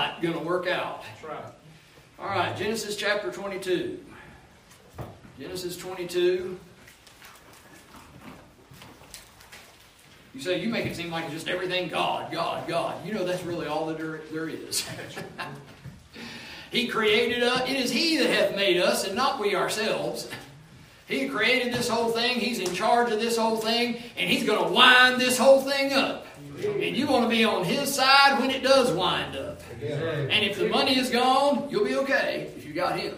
[0.00, 1.02] not going to work out.
[1.02, 1.52] That's right.
[2.18, 4.02] All right, Genesis chapter 22.
[5.38, 6.58] Genesis 22.
[10.32, 13.04] You say, you make it seem like it's just everything God, God, God.
[13.04, 14.86] You know that's really all that there, there is.
[16.70, 17.68] he created us.
[17.68, 20.30] It is He that hath made us, and not we ourselves.
[21.08, 22.38] He created this whole thing.
[22.38, 25.92] He's in charge of this whole thing, and He's going to wind this whole thing
[25.92, 26.19] up.
[26.64, 29.60] And you want to be on His side when it does wind up.
[29.82, 33.14] And if the money is gone, you'll be okay if you got Him.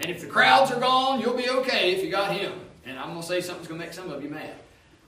[0.00, 2.52] And if the crowds are gone, you'll be okay if you got Him.
[2.84, 4.54] And I'm going to say something's going to make some of you mad.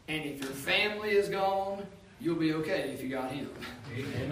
[0.08, 1.84] And if your family is gone,
[2.20, 3.50] you'll be okay if you got Him.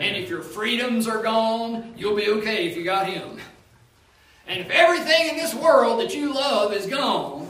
[0.00, 3.38] And if your freedoms are gone, you'll be okay if you got Him.
[4.46, 7.48] And if everything in this world that you love is gone,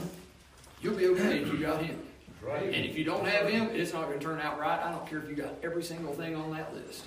[0.81, 1.99] you'll be okay if you got Him.
[2.47, 4.79] And if you don't have Him, it's not going to turn out right.
[4.81, 7.05] I don't care if you got every single thing on that list.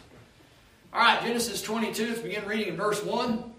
[0.92, 3.52] All right, Genesis 22, let's begin reading in verse 1.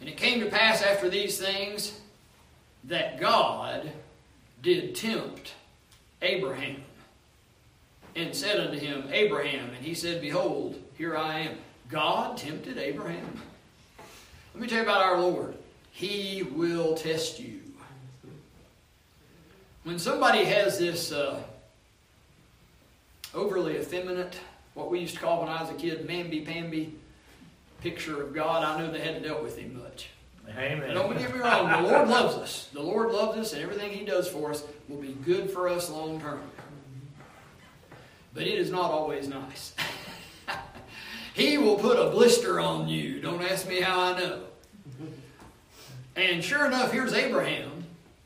[0.00, 1.98] And it came to pass after these things
[2.84, 3.90] that God
[4.62, 5.54] did tempt
[6.22, 6.82] Abraham
[8.16, 11.58] and said unto him, Abraham, and he said, Behold, here I am.
[11.88, 13.40] God tempted Abraham.
[14.54, 15.56] Let me tell you about our Lord.
[15.90, 17.60] He will test you.
[19.84, 21.40] When somebody has this uh,
[23.34, 24.38] overly effeminate,
[24.72, 26.94] what we used to call when I was a kid, mamby-pamby
[27.82, 30.08] picture of God, I know they hadn't dealt with him much.
[30.56, 30.94] Amen.
[30.94, 32.70] Don't get me wrong, the Lord loves us.
[32.72, 35.90] The Lord loves us, and everything He does for us will be good for us
[35.90, 36.40] long term.
[38.34, 39.74] But it is not always nice.
[41.34, 43.20] he will put a blister on you.
[43.20, 44.44] Don't ask me how I know.
[46.16, 47.73] And sure enough, here's Abraham,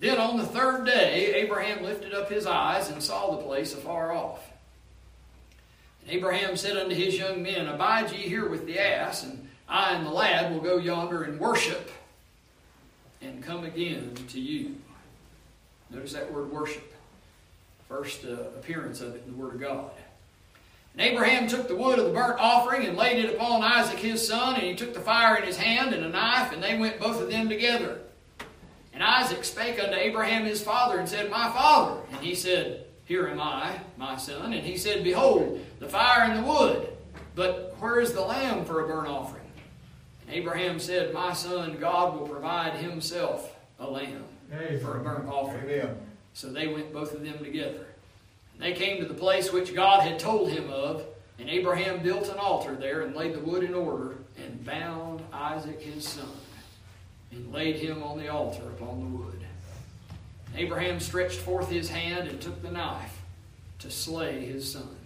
[0.00, 4.12] Then on the third day, Abraham lifted up his eyes and saw the place afar
[4.12, 4.40] off.
[6.02, 9.94] And Abraham said unto his young men, Abide ye here with the ass, and I
[9.94, 11.90] and the lad will go yonder and worship,
[13.22, 14.74] and come again to you.
[15.90, 16.92] Notice that word worship.
[17.88, 19.90] First uh, appearance of it in the Word of God.
[20.96, 24.26] And Abraham took the wood of the burnt offering and laid it upon Isaac his
[24.26, 27.00] son, and he took the fire in his hand and a knife, and they went
[27.00, 28.00] both of them together.
[28.94, 32.00] And Isaac spake unto Abraham his father and said, My father.
[32.12, 34.52] And he said, Here am I, my son.
[34.52, 36.88] And he said, Behold, the fire and the wood,
[37.34, 39.42] but where is the lamb for a burnt offering?
[40.22, 44.24] And Abraham said, My son, God will provide himself a lamb
[44.80, 45.68] for a burnt offering.
[45.68, 45.96] Amen.
[46.32, 47.86] So they went both of them together.
[48.54, 51.04] And they came to the place which God had told him of,
[51.40, 55.80] and Abraham built an altar there and laid the wood in order, and bound Isaac
[55.80, 56.28] his son,
[57.34, 59.44] and laid him on the altar upon the wood.
[60.56, 63.20] Abraham stretched forth his hand and took the knife
[63.80, 64.96] to slay his son.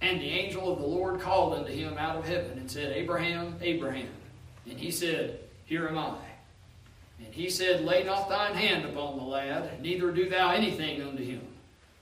[0.00, 3.56] And the angel of the Lord called unto him out of heaven and said, Abraham,
[3.60, 4.08] Abraham.
[4.68, 6.16] And he said, Here am I.
[7.18, 11.24] And he said, Lay not thine hand upon the lad, neither do thou anything unto
[11.24, 11.42] him.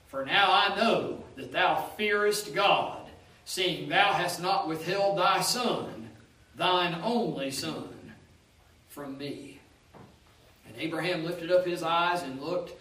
[0.07, 3.07] For now I know that thou fearest God,
[3.45, 6.09] seeing thou hast not withheld thy son,
[6.55, 7.89] thine only son,
[8.97, 9.59] from me.
[10.65, 12.73] And Abraham lifted up his eyes and looked,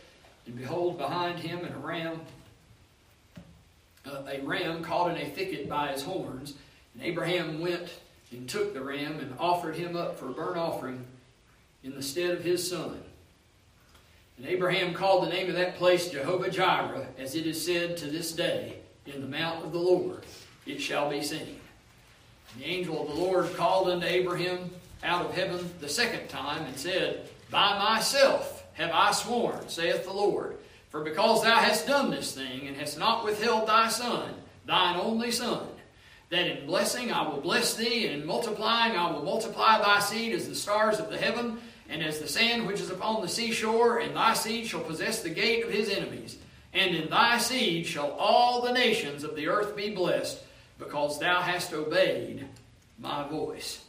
[0.47, 2.21] and behold, behind him and a ram,
[4.07, 6.55] uh, a ram caught in a thicket by his horns.
[6.95, 7.91] And Abraham went
[8.33, 11.05] and took the ram and offered him up for a burnt offering
[11.85, 12.99] in the stead of his son.
[14.39, 18.07] And Abraham called the name of that place Jehovah Jireh, as it is said to
[18.07, 20.23] this day, in the mount of the Lord
[20.65, 21.61] it shall be seen.
[22.55, 24.71] And the angel of the Lord called unto Abraham
[25.07, 30.13] out of heaven the second time and said, By myself have I sworn, saith the
[30.13, 30.57] Lord,
[30.91, 34.35] for because thou hast done this thing, and hast not withheld thy son,
[34.67, 35.67] thine only son,
[36.31, 40.33] that in blessing I will bless thee, and in multiplying I will multiply thy seed
[40.33, 44.01] as the stars of the heaven, and as the sand which is upon the seashore,
[44.01, 46.37] and thy seed shall possess the gate of his enemies.
[46.75, 50.43] And in thy seed shall all the nations of the earth be blessed,
[50.79, 52.47] because thou hast obeyed
[52.99, 53.86] my voice.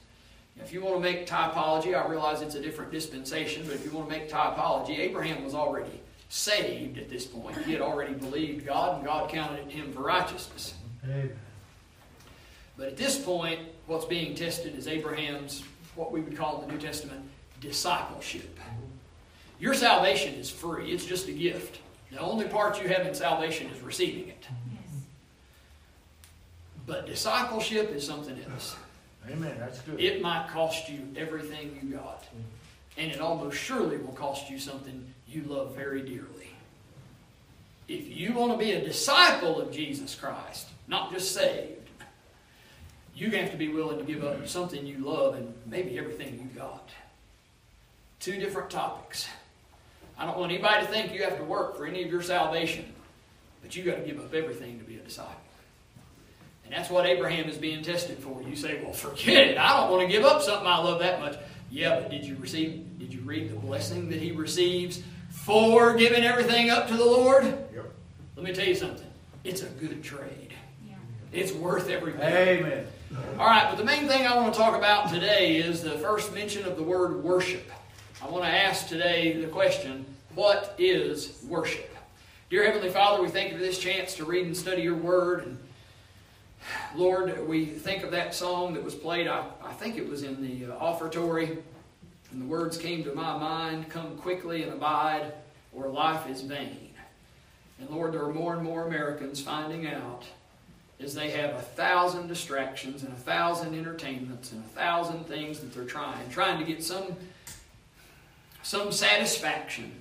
[0.57, 3.85] Now, if you want to make typology, I realize it's a different dispensation, but if
[3.85, 7.57] you want to make typology, Abraham was already saved at this point.
[7.63, 10.73] He had already believed God, and God counted him for righteousness.
[11.03, 11.31] Amen.
[12.75, 15.63] But at this point, what's being tested is Abraham's,
[15.95, 17.21] what we would call in the New Testament,
[17.61, 18.59] discipleship.
[19.59, 21.79] Your salvation is free, it's just a gift.
[22.11, 24.45] The only part you have in salvation is receiving it.
[24.71, 25.01] Yes.
[26.85, 28.75] But discipleship is something else.
[29.29, 29.55] Amen.
[29.59, 29.99] That's good.
[29.99, 32.23] It might cost you everything you got.
[32.23, 32.99] Mm-hmm.
[32.99, 36.49] And it almost surely will cost you something you love very dearly.
[37.87, 41.73] If you want to be a disciple of Jesus Christ, not just saved,
[43.15, 44.45] you have to be willing to give up mm-hmm.
[44.45, 46.89] something you love and maybe everything you got.
[48.19, 49.27] Two different topics.
[50.17, 52.85] I don't want anybody to think you have to work for any of your salvation,
[53.61, 55.35] but you got to give up everything to be a disciple.
[56.67, 58.43] And that's what Abraham is being tested for.
[58.43, 59.57] You say, well, forget it.
[59.57, 61.37] I don't want to give up something I love that much.
[61.71, 66.25] Yeah, but did you receive, did you read the blessing that he receives for giving
[66.25, 67.45] everything up to the Lord?
[67.45, 67.93] Yep.
[68.35, 69.07] Let me tell you something.
[69.45, 70.53] It's a good trade.
[71.31, 72.59] It's worth every penny.
[72.59, 72.87] Amen.
[73.39, 76.33] All right, but the main thing I want to talk about today is the first
[76.33, 77.71] mention of the word worship.
[78.21, 80.05] I want to ask today the question,
[80.35, 81.95] what is worship?
[82.49, 85.45] Dear Heavenly Father, we thank you for this chance to read and study your word.
[85.45, 85.57] And
[86.95, 90.41] Lord, we think of that song that was played, I, I think it was in
[90.41, 91.57] the uh, offertory,
[92.31, 95.33] and the words came to my mind Come quickly and abide,
[95.73, 96.89] or life is vain.
[97.79, 100.23] And Lord, there are more and more Americans finding out
[100.99, 105.73] as they have a thousand distractions and a thousand entertainments and a thousand things that
[105.73, 107.15] they're trying, trying to get some,
[108.63, 109.91] some satisfaction,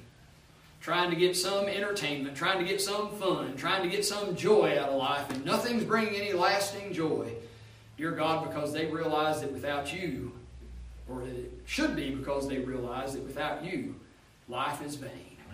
[0.87, 4.79] trying to get some entertainment, trying to get some fun, trying to get some joy
[4.79, 7.29] out of life, and nothing's bringing any lasting joy,
[7.97, 10.31] dear God, because they realize that without you,
[11.09, 13.97] or it should be because they realize that without you,
[14.49, 15.11] life is vain.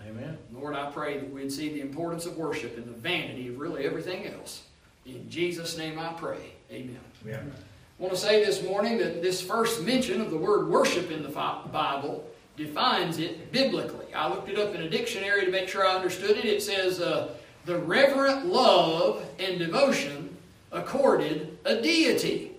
[0.07, 0.37] Amen.
[0.53, 3.87] Lord, I pray that we'd see the importance of worship and the vanity of really
[3.87, 4.67] everything else.
[5.07, 6.53] In Jesus' name I pray.
[6.71, 6.99] Amen.
[7.25, 7.37] Yeah.
[7.39, 11.23] I want to say this morning that this first mention of the word worship in
[11.23, 12.23] the Bible
[12.55, 14.13] defines it biblically.
[14.13, 16.45] I looked it up in a dictionary to make sure I understood it.
[16.45, 17.33] It says, uh,
[17.65, 20.35] the reverent love and devotion
[20.71, 22.51] accorded a deity.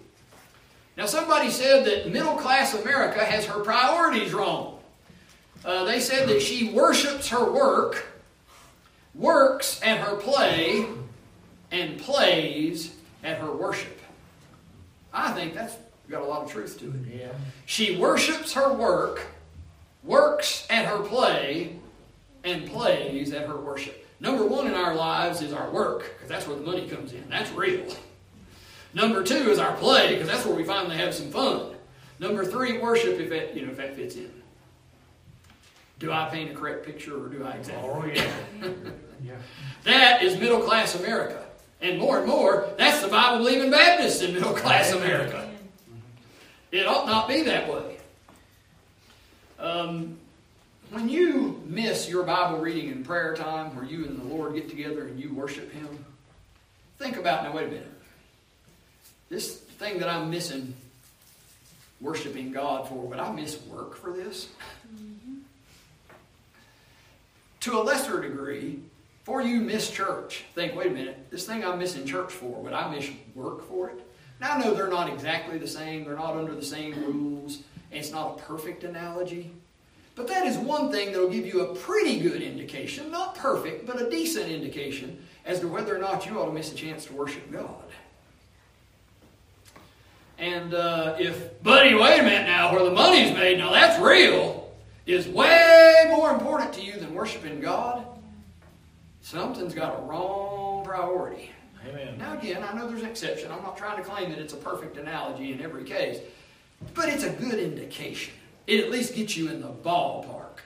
[0.97, 4.79] Now, somebody said that middle class America has her priorities wrong.
[5.65, 8.07] Uh, they said that she worships her work,
[9.15, 10.87] works at her play,
[11.71, 12.95] and plays
[13.25, 13.99] at her worship.
[15.13, 15.77] I think that's
[16.09, 17.21] got a lot of truth to it.
[17.21, 17.33] Yeah.
[17.67, 19.23] She worships her work,
[20.05, 21.77] works at her play,
[22.45, 24.07] and plays at her worship.
[24.21, 27.29] Number one in our lives is our work, because that's where the money comes in.
[27.29, 27.87] That's real.
[28.93, 31.75] Number two is our play, because that's where we finally have some fun.
[32.21, 34.31] Number three, worship, if that, you know, if that fits in.
[35.99, 37.85] Do I paint a correct picture or do I exaggerate?
[37.85, 38.33] Oh, yeah.
[39.25, 39.35] yeah.
[39.85, 41.45] That is middle class America.
[41.81, 45.51] And more and more, that's the Bible believing Baptists in middle class America.
[46.73, 47.94] It ought not be that way.
[49.59, 50.19] Um,
[50.91, 54.69] when you miss your Bible reading and prayer time, where you and the Lord get
[54.69, 56.05] together and you worship Him,
[56.99, 57.93] think about now, wait a minute.
[59.29, 60.75] This thing that I'm missing
[62.01, 64.49] worshiping God for, would I miss work for this?
[67.61, 68.81] To a lesser degree,
[69.25, 72.75] for you miss church, think, wait a minute, this thing I'm missing church for, would
[72.75, 74.01] I miss work for it?
[74.41, 77.63] Now, I know they're not exactly the same, they're not under the same rules,
[77.95, 79.51] it's not a perfect analogy.
[80.15, 83.87] But that is one thing that will give you a pretty good indication, not perfect,
[83.87, 87.05] but a decent indication as to whether or not you ought to miss a chance
[87.07, 87.85] to worship God.
[90.39, 94.73] And uh, if, buddy, wait a minute now, where the money's made, now that's real,
[95.07, 98.05] is way more important to you than worshiping God,
[99.21, 101.51] something's got a wrong priority.
[101.89, 102.19] Amen.
[102.19, 103.53] Now, again, I know there's an exception.
[103.53, 106.19] I'm not trying to claim that it's a perfect analogy in every case,
[106.93, 108.35] but it's a good indication.
[108.67, 110.61] It at least gets you in the ballpark.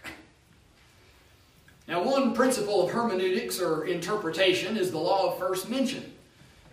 [1.86, 6.12] Now, one principle of hermeneutics or interpretation is the law of first mention.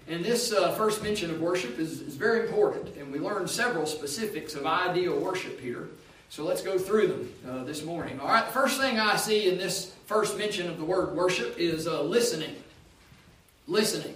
[0.08, 3.86] And this uh, first mention of worship is, is very important, and we learn several
[3.86, 5.90] specifics of ideal worship here.
[6.30, 8.20] So let's go through them uh, this morning.
[8.20, 11.58] All right, the first thing I see in this first mention of the word worship
[11.58, 12.56] is uh, listening.
[13.68, 14.16] Listening.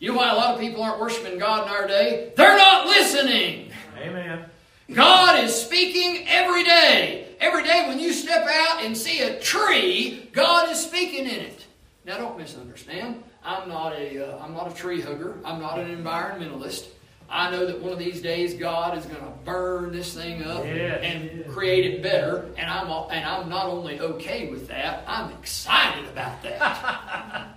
[0.00, 2.32] You know why a lot of people aren't worshiping God in our day?
[2.36, 3.72] They're not listening.
[4.00, 4.44] Amen.
[4.92, 7.26] God is speaking every day.
[7.40, 11.66] Every day when you step out and see a tree, God is speaking in it.
[12.04, 13.22] Now don't misunderstand.
[13.44, 15.38] I'm not a uh, am not a tree hugger.
[15.44, 16.86] I'm not an environmentalist.
[17.30, 20.64] I know that one of these days God is going to burn this thing up
[20.64, 21.00] Yes.
[21.02, 26.06] and create it better, and I'm and I'm not only okay with that, I'm excited
[26.06, 27.48] about that.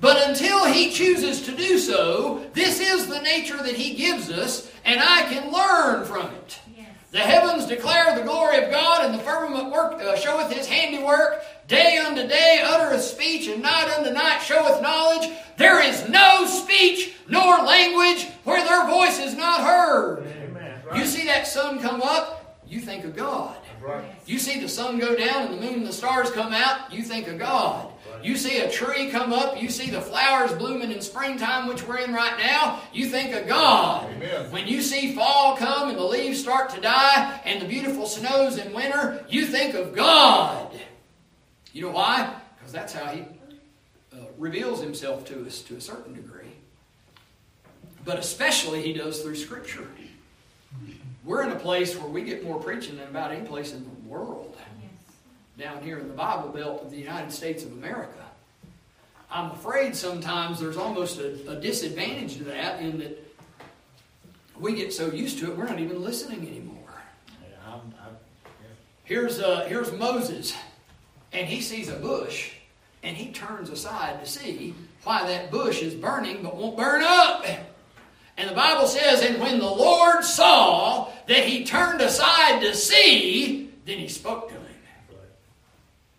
[0.00, 4.68] But until He chooses to do so, this is the nature that He gives us,
[4.92, 6.58] and I can learn from it.
[7.12, 11.42] The heavens declare the glory of God, and the firmament work, uh, showeth his handiwork.
[11.68, 15.30] Day unto day uttereth speech, and night unto night showeth knowledge.
[15.58, 20.26] There is no speech nor language where their voice is not heard.
[20.26, 20.80] Amen.
[20.94, 23.56] You see that sun come up, you think of God.
[23.82, 24.04] Right.
[24.26, 27.02] You see the sun go down and the moon and the stars come out, you
[27.02, 27.88] think of God.
[28.22, 31.98] You see a tree come up, you see the flowers blooming in springtime, which we're
[31.98, 34.08] in right now, you think of God.
[34.12, 34.50] Amen.
[34.52, 38.58] When you see fall come and the leaves start to die and the beautiful snows
[38.58, 40.72] in winter, you think of God.
[41.72, 42.32] You know why?
[42.56, 43.22] Because that's how He
[44.12, 46.52] uh, reveals Himself to us to a certain degree.
[48.04, 49.88] But especially He does through Scripture.
[51.24, 54.08] We're in a place where we get more preaching than about any place in the
[54.08, 54.56] world
[55.58, 58.18] down here in the Bible Belt of the United States of America.
[59.30, 63.18] I'm afraid sometimes there's almost a, a, disadvantage to that in that
[64.58, 66.76] we get so used to it, we're not even listening anymore.
[67.28, 68.68] Yeah, I'm, I'm, yeah.
[69.04, 70.54] Here's, uh, here's Moses,
[71.32, 72.52] and he sees a bush,
[73.02, 74.74] and he turns aside to see
[75.04, 77.46] why that bush is burning but won't burn up.
[78.42, 83.70] And the Bible says, and when the Lord saw that he turned aside to see,
[83.86, 84.62] then he spoke to him.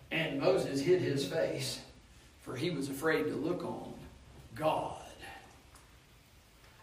[0.10, 1.82] And Moses hid his face,
[2.44, 3.94] for he was afraid to look on
[4.56, 4.96] God.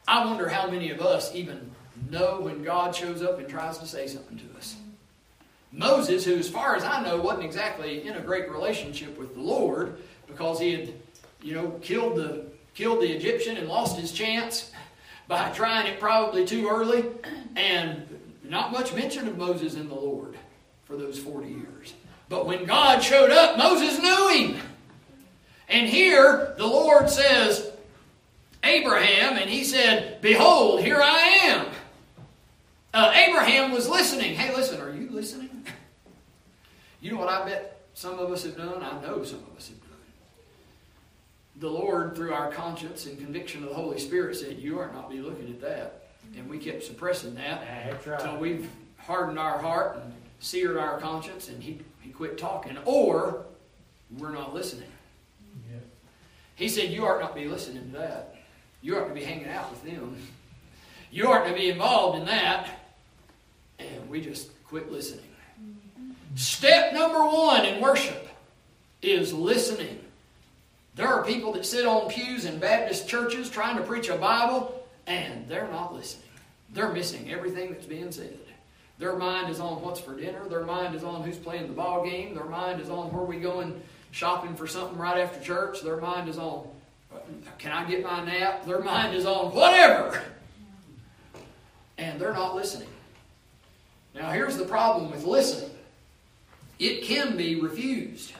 [0.06, 1.70] I wonder how many of us even
[2.10, 4.76] know when God shows up and tries to say something to us.
[5.72, 9.40] Moses, who, as far as I know, wasn't exactly in a great relationship with the
[9.40, 10.92] Lord because he had,
[11.40, 12.44] you know, killed the
[12.74, 14.70] killed the Egyptian and lost his chance
[15.30, 17.04] by trying it probably too early,
[17.54, 18.02] and
[18.42, 20.36] not much mention of Moses and the Lord
[20.82, 21.94] for those 40 years.
[22.28, 24.60] But when God showed up, Moses knew him.
[25.68, 27.70] And here the Lord says,
[28.64, 31.66] Abraham, and he said, Behold, here I am.
[32.92, 34.34] Uh, Abraham was listening.
[34.34, 35.48] Hey, listen, are you listening?
[37.02, 38.82] You know what I bet some of us have done?
[38.82, 39.79] I know some of us have.
[41.56, 45.10] The Lord, through our conscience and conviction of the Holy Spirit, said, You are not
[45.10, 46.08] be looking at that.
[46.36, 48.40] And we kept suppressing that That's until right.
[48.40, 52.76] we've hardened our heart and seared our conscience, and he, he quit talking.
[52.84, 53.44] Or
[54.18, 54.88] we're not listening.
[55.70, 55.78] Yeah.
[56.54, 58.36] He said, You ought not be listening to that.
[58.82, 60.16] You ought to be hanging out with them.
[61.10, 62.68] You ought to be involved in that.
[63.78, 65.24] And we just quit listening.
[65.60, 66.12] Mm-hmm.
[66.36, 68.28] Step number one in worship
[69.02, 69.98] is listening.
[71.00, 74.86] There are people that sit on pews in Baptist churches trying to preach a Bible,
[75.06, 76.28] and they're not listening.
[76.74, 78.38] They're missing everything that's being said.
[78.98, 80.46] Their mind is on what's for dinner.
[80.46, 82.34] Their mind is on who's playing the ball game.
[82.34, 83.80] Their mind is on where we going
[84.10, 85.80] shopping for something right after church.
[85.80, 86.68] Their mind is on,
[87.14, 87.20] uh,
[87.56, 88.66] can I get my nap?
[88.66, 90.22] Their mind is on whatever.
[91.96, 92.88] And they're not listening.
[94.14, 95.70] Now, here's the problem with listening
[96.78, 98.34] it can be refused.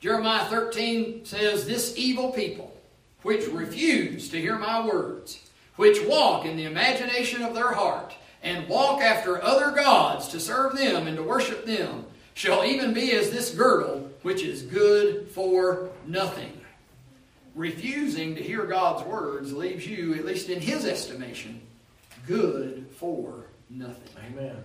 [0.00, 2.76] Jeremiah 13 says, This evil people,
[3.22, 5.40] which refuse to hear my words,
[5.76, 10.76] which walk in the imagination of their heart, and walk after other gods to serve
[10.76, 15.90] them and to worship them, shall even be as this girdle, which is good for
[16.06, 16.52] nothing.
[17.56, 21.60] Refusing to hear God's words leaves you, at least in His estimation,
[22.28, 24.14] good for nothing.
[24.32, 24.56] Amen.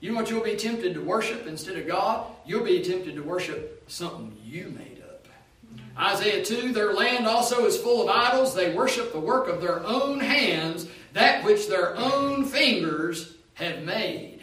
[0.00, 2.26] You know what you'll be tempted to worship instead of God?
[2.46, 5.26] You'll be tempted to worship something you made up.
[5.98, 8.54] Isaiah 2 Their land also is full of idols.
[8.54, 14.40] They worship the work of their own hands, that which their own fingers have made.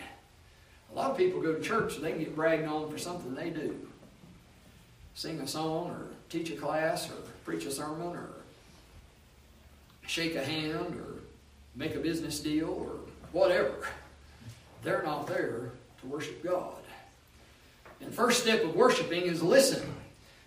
[0.92, 3.34] A lot of people go to church and they can get bragged on for something
[3.34, 3.86] they do
[5.16, 8.30] sing a song, or teach a class, or preach a sermon, or
[10.06, 11.22] shake a hand, or
[11.74, 13.00] make a business deal, or
[13.32, 13.88] whatever.
[14.86, 16.76] They're not there to worship God.
[18.02, 19.94] And first step of worshiping is listening.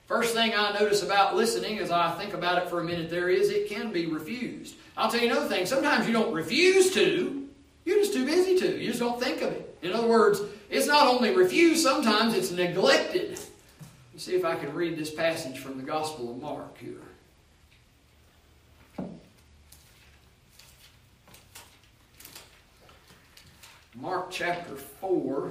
[0.07, 3.29] First thing I notice about listening as I think about it for a minute there
[3.29, 4.77] is it can be refused.
[4.97, 5.67] I'll tell you another thing.
[5.67, 7.49] Sometimes you don't refuse to,
[7.85, 8.79] you're just too busy to.
[8.79, 9.77] You just don't think of it.
[9.83, 10.41] In other words,
[10.71, 13.41] it's not only refused, sometimes it's neglected.
[14.13, 17.08] Let's see if I can read this passage from the Gospel of Mark here.
[24.01, 25.51] Mark chapter 4.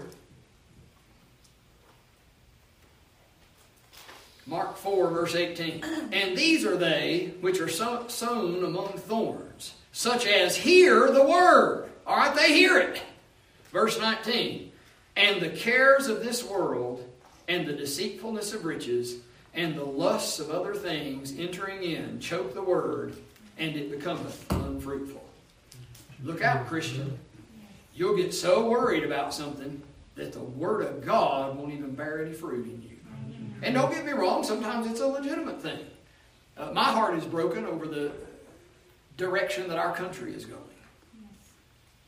[4.45, 5.83] Mark 4, verse 18.
[6.13, 11.89] And these are they which are sown among thorns, such as hear the word.
[12.05, 13.01] All right, they hear it.
[13.73, 14.71] Verse 19.
[15.17, 17.03] And the cares of this world,
[17.49, 19.17] and the deceitfulness of riches,
[19.53, 23.17] and the lusts of other things entering in choke the word,
[23.57, 25.23] and it becometh unfruitful.
[26.23, 27.19] Look out, Christian.
[27.97, 29.81] You'll get so worried about something
[30.15, 32.95] that the Word of God won't even bear any fruit in you.
[33.63, 35.79] And don't get me wrong, sometimes it's a legitimate thing.
[36.55, 38.11] Uh, my heart is broken over the
[39.17, 40.61] direction that our country is going.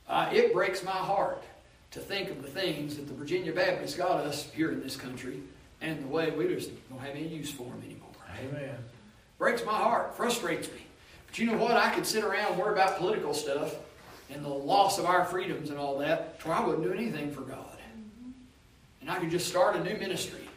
[0.08, 1.44] Uh, it breaks my heart
[1.90, 5.40] to think of the things that the Virginia Baptists got us here in this country
[5.82, 8.10] and the way we just don't have any use for them anymore.
[8.40, 8.76] Amen.
[9.40, 10.86] Breaks my heart, frustrates me.
[11.26, 11.72] But you know what?
[11.72, 13.74] I could sit around and worry about political stuff
[14.30, 17.32] and the loss of our freedoms and all that, to where I wouldn't do anything
[17.32, 17.66] for God.
[19.02, 20.48] And I could just start a new ministry.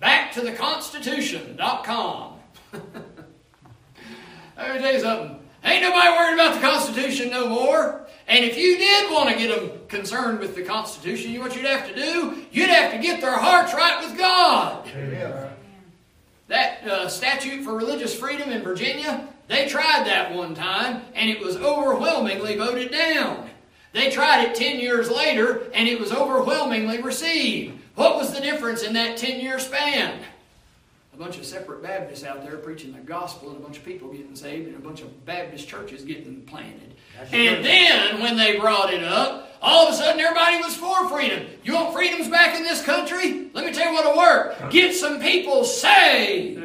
[0.00, 2.34] Back to the Constitution.com.
[4.56, 5.38] Let me tell you something.
[5.64, 8.06] Ain't nobody worried about the Constitution no more.
[8.28, 11.56] And if you did want to get them concerned with the Constitution, you know what
[11.56, 12.44] you'd have to do?
[12.50, 14.88] You'd have to get their hearts right with God.
[14.88, 15.50] Amen.
[16.48, 21.40] That uh, statute for religious freedom in Virginia, they tried that one time, and it
[21.40, 23.48] was overwhelmingly voted down.
[23.92, 27.78] They tried it 10 years later, and it was overwhelmingly received.
[27.94, 30.20] What was the difference in that 10 year span?
[31.14, 34.12] A bunch of separate Baptists out there preaching the gospel, and a bunch of people
[34.12, 36.94] getting saved, and a bunch of Baptist churches getting planted.
[37.18, 41.08] That's And then, when they brought it up, all of a sudden everybody was for
[41.08, 41.46] freedom.
[41.64, 43.48] You want freedoms back in this country?
[43.54, 44.70] Let me tell you what'll work.
[44.70, 46.62] Get some people saved.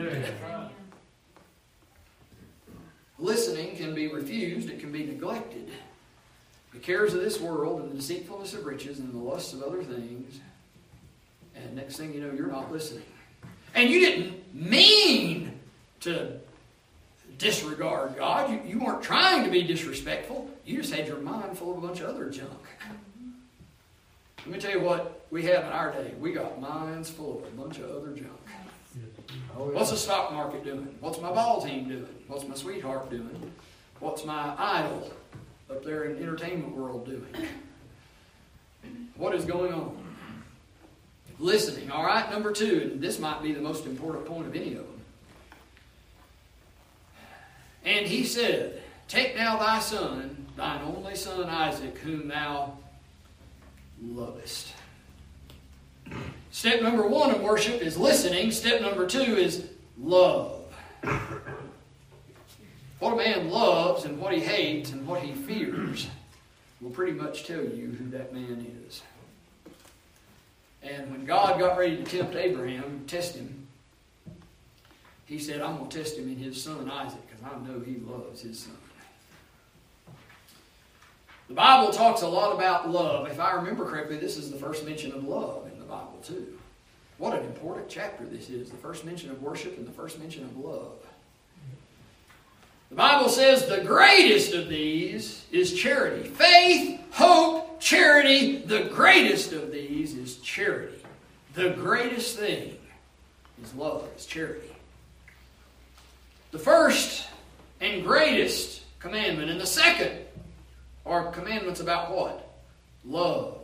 [3.22, 5.70] Listening can be refused, it can be neglected.
[6.74, 9.84] The cares of this world and the deceitfulness of riches and the lusts of other
[9.84, 10.40] things.
[11.56, 13.04] And next thing you know, you're not listening.
[13.76, 15.60] And you didn't mean
[16.00, 16.40] to
[17.38, 18.50] disregard God.
[18.50, 20.50] You, you weren't trying to be disrespectful.
[20.66, 22.50] You just had your mind full of a bunch of other junk.
[24.40, 26.14] Let me tell you what we have in our day.
[26.20, 28.41] We got minds full of a bunch of other junk.
[29.58, 29.78] Oh, yeah.
[29.78, 30.96] What's the stock market doing?
[31.00, 32.08] What's my ball team doing?
[32.28, 33.52] What's my sweetheart doing?
[34.00, 35.12] What's my idol
[35.70, 37.28] up there in the entertainment world doing?
[39.16, 39.98] What is going on?
[41.38, 42.30] Listening, all right?
[42.32, 45.02] Number two, and this might be the most important point of any of them.
[47.84, 52.78] And he said, Take now thy son, thine only son Isaac, whom thou
[54.02, 54.74] lovest.
[56.52, 58.52] Step number one of worship is listening.
[58.52, 60.60] Step number two is love.
[63.00, 66.08] What a man loves and what he hates and what he fears
[66.82, 69.02] will pretty much tell you who that man is.
[70.84, 73.68] And when God got ready to tempt Abraham, test him,
[75.26, 77.96] he said, I'm going to test him in his son Isaac because I know he
[78.06, 78.78] loves his son.
[81.48, 83.30] The Bible talks a lot about love.
[83.30, 85.71] If I remember correctly, this is the first mention of love
[86.24, 86.58] too.
[87.18, 90.44] What an important chapter this is the first mention of worship and the first mention
[90.44, 90.94] of love.
[92.90, 96.28] The Bible says the greatest of these is charity.
[96.28, 98.58] Faith, hope, charity.
[98.58, 100.98] The greatest of these is charity.
[101.54, 102.78] The greatest thing
[103.64, 104.68] is love, is charity.
[106.52, 107.28] The first
[107.80, 110.12] and greatest commandment, and the second
[111.06, 112.54] are commandments about what?
[113.06, 113.61] Love.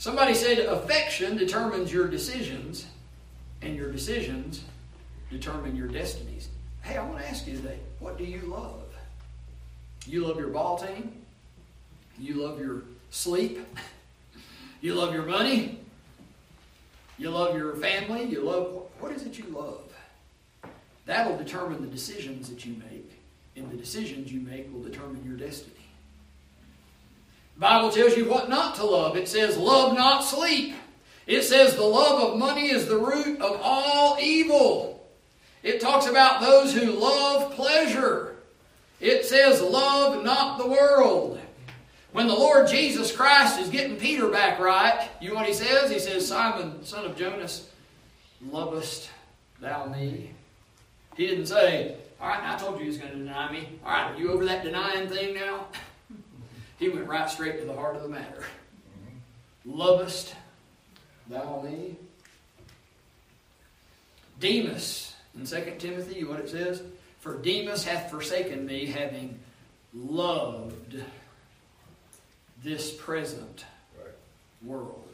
[0.00, 2.86] Somebody said affection determines your decisions,
[3.60, 4.64] and your decisions
[5.30, 6.48] determine your destinies.
[6.80, 8.86] Hey, I want to ask you today what do you love?
[10.06, 11.12] You love your ball team?
[12.18, 13.60] You love your sleep?
[14.82, 15.78] You love your money?
[17.18, 18.24] You love your family?
[18.24, 19.92] You love what is it you love?
[21.04, 23.20] That'll determine the decisions that you make,
[23.56, 25.79] and the decisions you make will determine your destiny.
[27.60, 29.18] Bible tells you what not to love.
[29.18, 30.74] It says, Love not sleep.
[31.26, 35.06] It says, The love of money is the root of all evil.
[35.62, 38.36] It talks about those who love pleasure.
[38.98, 41.38] It says, Love not the world.
[42.12, 45.90] When the Lord Jesus Christ is getting Peter back right, you know what he says?
[45.90, 47.68] He says, Simon, son of Jonas,
[48.50, 49.10] lovest
[49.60, 50.30] thou me?
[51.14, 53.78] He didn't say, All right, I told you he was going to deny me.
[53.84, 55.66] All right, are you over that denying thing now?
[56.80, 58.42] He went right straight to the heart of the matter.
[59.66, 60.34] Lovest
[61.28, 61.94] thou me?
[64.40, 66.82] Demas, in 2 Timothy, you know what it says?
[67.20, 69.38] For Demas hath forsaken me, having
[69.92, 70.96] loved
[72.64, 73.66] this present
[73.98, 74.14] Right.
[74.62, 75.04] world.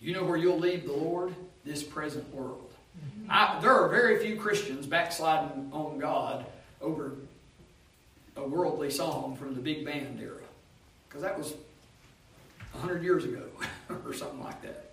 [0.00, 1.32] You know where you'll leave the Lord?
[1.64, 2.72] This present world.
[2.98, 3.30] Mm-hmm.
[3.30, 6.44] I, there are very few Christians backsliding on God
[6.80, 7.12] over
[8.36, 10.36] a worldly song from the big band era.
[11.08, 11.54] Because that was
[12.72, 13.44] 100 years ago
[14.06, 14.92] or something like that.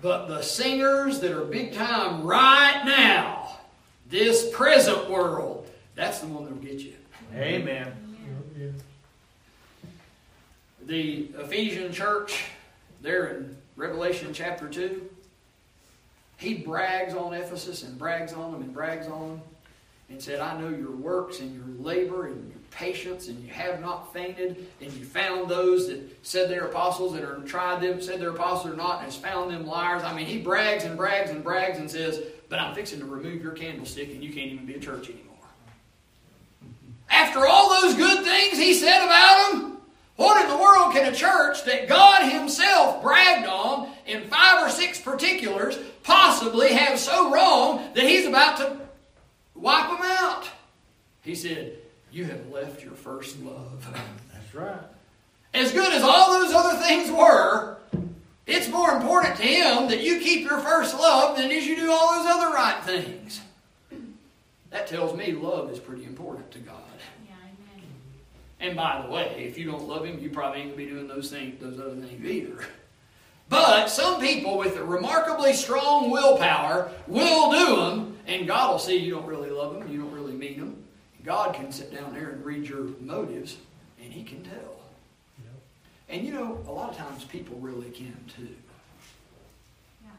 [0.00, 3.58] But the singers that are big time right now,
[4.10, 6.94] this present world, that's the one that'll get you.
[7.34, 7.92] Amen.
[10.84, 12.44] The Ephesian church,
[13.00, 15.08] there in Revelation chapter 2,
[16.36, 19.40] he brags on Ephesus and brags on them and brags on them
[20.12, 23.80] and said, I know your works and your labor and your patience, and you have
[23.80, 28.20] not fainted, and you found those that said they're apostles that are tried them, said
[28.20, 30.02] they're apostles or not, and has found them liars.
[30.02, 33.42] I mean, he brags and brags and brags and says, But I'm fixing to remove
[33.42, 35.28] your candlestick, and you can't even be a church anymore.
[37.10, 39.78] After all those good things he said about them,
[40.16, 44.70] what in the world can a church that God Himself bragged on in five or
[44.70, 48.81] six particulars possibly have so wrong that He's about to
[49.62, 50.50] wipe them out?
[51.22, 51.78] He said,
[52.10, 53.88] You have left your first love.
[54.32, 54.82] That's right.
[55.54, 57.78] As good as all those other things were,
[58.46, 61.76] it's more important to Him that you keep your first love than it is you
[61.76, 63.40] do all those other right things.
[64.70, 66.76] That tells me love is pretty important to God.
[67.26, 67.84] Yeah, amen.
[68.58, 71.06] And by the way, if you don't love him, you probably ain't gonna be doing
[71.06, 72.66] those things, those other things either.
[73.50, 78.96] But some people with a remarkably strong willpower will do them, and God will see
[78.96, 80.84] you don't really love them, you don't really mean them.
[81.24, 83.56] God can sit down there and read your motives,
[84.02, 84.82] and He can tell.
[86.12, 88.48] And you know, a lot of times people really can too.
[90.04, 90.10] Yeah.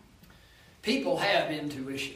[0.81, 2.15] People have intuition.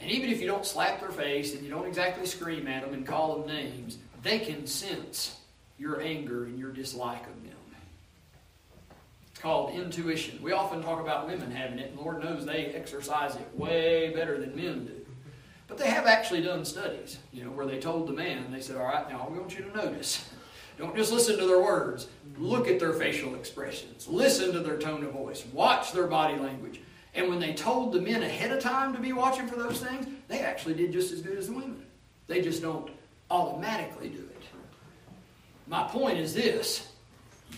[0.00, 2.94] And even if you don't slap their face and you don't exactly scream at them
[2.94, 5.36] and call them names, they can sense
[5.76, 7.49] your anger and your dislike of them.
[9.42, 10.42] Called intuition.
[10.42, 14.38] We often talk about women having it, and Lord knows they exercise it way better
[14.38, 15.06] than men do.
[15.66, 18.76] But they have actually done studies, you know, where they told the man, they said,
[18.76, 20.28] All right, now we want you to notice.
[20.76, 22.08] Don't just listen to their words.
[22.38, 24.08] Look at their facial expressions.
[24.08, 25.44] Listen to their tone of voice.
[25.52, 26.80] Watch their body language.
[27.14, 30.06] And when they told the men ahead of time to be watching for those things,
[30.28, 31.84] they actually did just as good as the women.
[32.28, 32.90] They just don't
[33.30, 34.42] automatically do it.
[35.66, 36.90] My point is this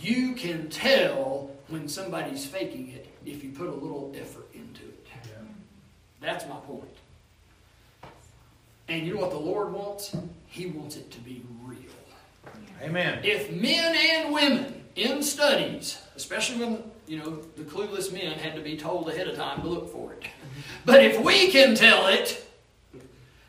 [0.00, 5.06] you can tell when somebody's faking it if you put a little effort into it.
[6.20, 6.84] That's my point.
[8.88, 10.14] And you know what the Lord wants?
[10.46, 11.78] He wants it to be real.
[12.82, 13.20] Amen.
[13.24, 18.60] If men and women in studies, especially when you know the clueless men had to
[18.60, 20.26] be told ahead of time to look for it,
[20.84, 22.46] but if we can tell it,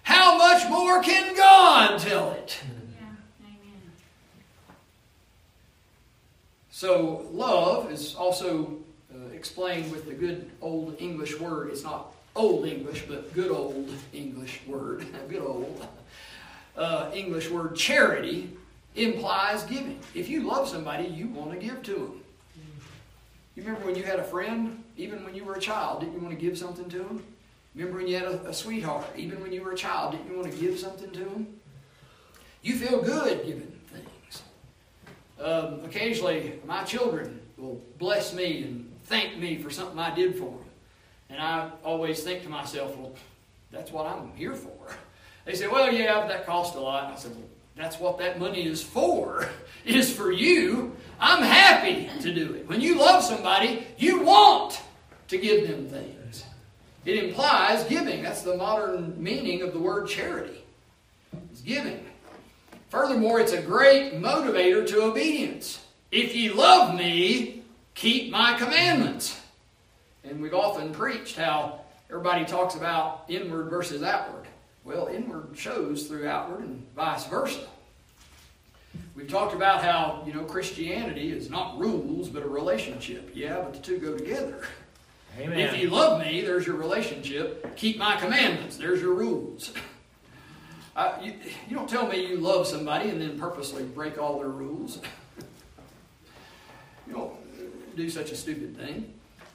[0.03, 2.59] how much more can God tell it?
[2.63, 3.07] Yeah,
[3.41, 3.91] amen.
[6.83, 8.77] So love is also
[9.09, 11.69] uh, explained with the good old English word.
[11.69, 15.05] It's not old English, but good old English word.
[15.29, 15.87] good old
[16.75, 17.77] uh, English word.
[17.77, 18.49] Charity
[18.95, 19.97] implies giving.
[20.13, 22.21] If you love somebody, you want to give to them.
[23.55, 26.19] You remember when you had a friend, even when you were a child, didn't you
[26.19, 27.23] want to give something to them?
[27.75, 30.37] Remember when you had a, a sweetheart, even when you were a child, didn't you
[30.37, 31.47] want to give something to them?
[32.61, 33.72] You feel good giving.
[35.39, 40.51] Um, occasionally, my children will bless me and thank me for something I did for
[40.51, 40.65] them.
[41.29, 43.13] And I always think to myself, well,
[43.71, 44.71] that's what I'm here for.
[45.45, 47.11] They say, well, yeah, that cost a lot.
[47.11, 47.43] I said, well,
[47.75, 49.49] that's what that money is for.
[49.85, 50.95] Is for you.
[51.19, 52.69] I'm happy to do it.
[52.69, 54.79] When you love somebody, you want
[55.27, 56.45] to give them things.
[57.03, 58.23] It implies giving.
[58.23, 60.63] That's the modern meaning of the word charity.
[61.51, 62.05] It's giving.
[62.93, 65.83] Furthermore, it's a great motivator to obedience.
[66.11, 67.63] If ye love me,
[67.95, 69.41] keep my commandments.
[70.23, 74.45] And we've often preached how everybody talks about inward versus outward.
[74.83, 77.65] Well, inward shows through outward and vice versa.
[79.15, 83.31] We've talked about how, you know, Christianity is not rules, but a relationship.
[83.33, 84.67] Yeah, but the two go together.
[85.39, 85.59] Amen.
[85.59, 87.75] If you love me, there's your relationship.
[87.75, 89.73] Keep my commandments, there's your rules.
[90.95, 91.33] Uh, you,
[91.67, 94.99] you don't tell me you love somebody and then purposely break all their rules.
[97.07, 99.11] you don't do such a stupid thing.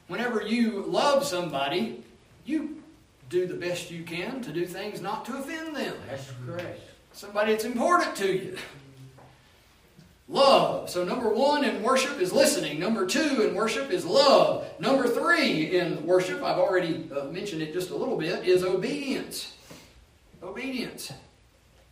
[0.09, 2.03] Whenever you love somebody,
[2.44, 2.83] you
[3.29, 5.94] do the best you can to do things not to offend them.
[6.09, 6.81] That's correct.
[7.12, 8.57] Somebody that's important to you.
[10.29, 10.90] Love.
[10.90, 12.79] So, number one in worship is listening.
[12.79, 14.66] Number two in worship is love.
[14.79, 19.55] Number three in worship, I've already uh, mentioned it just a little bit, is obedience.
[20.42, 21.12] Obedience.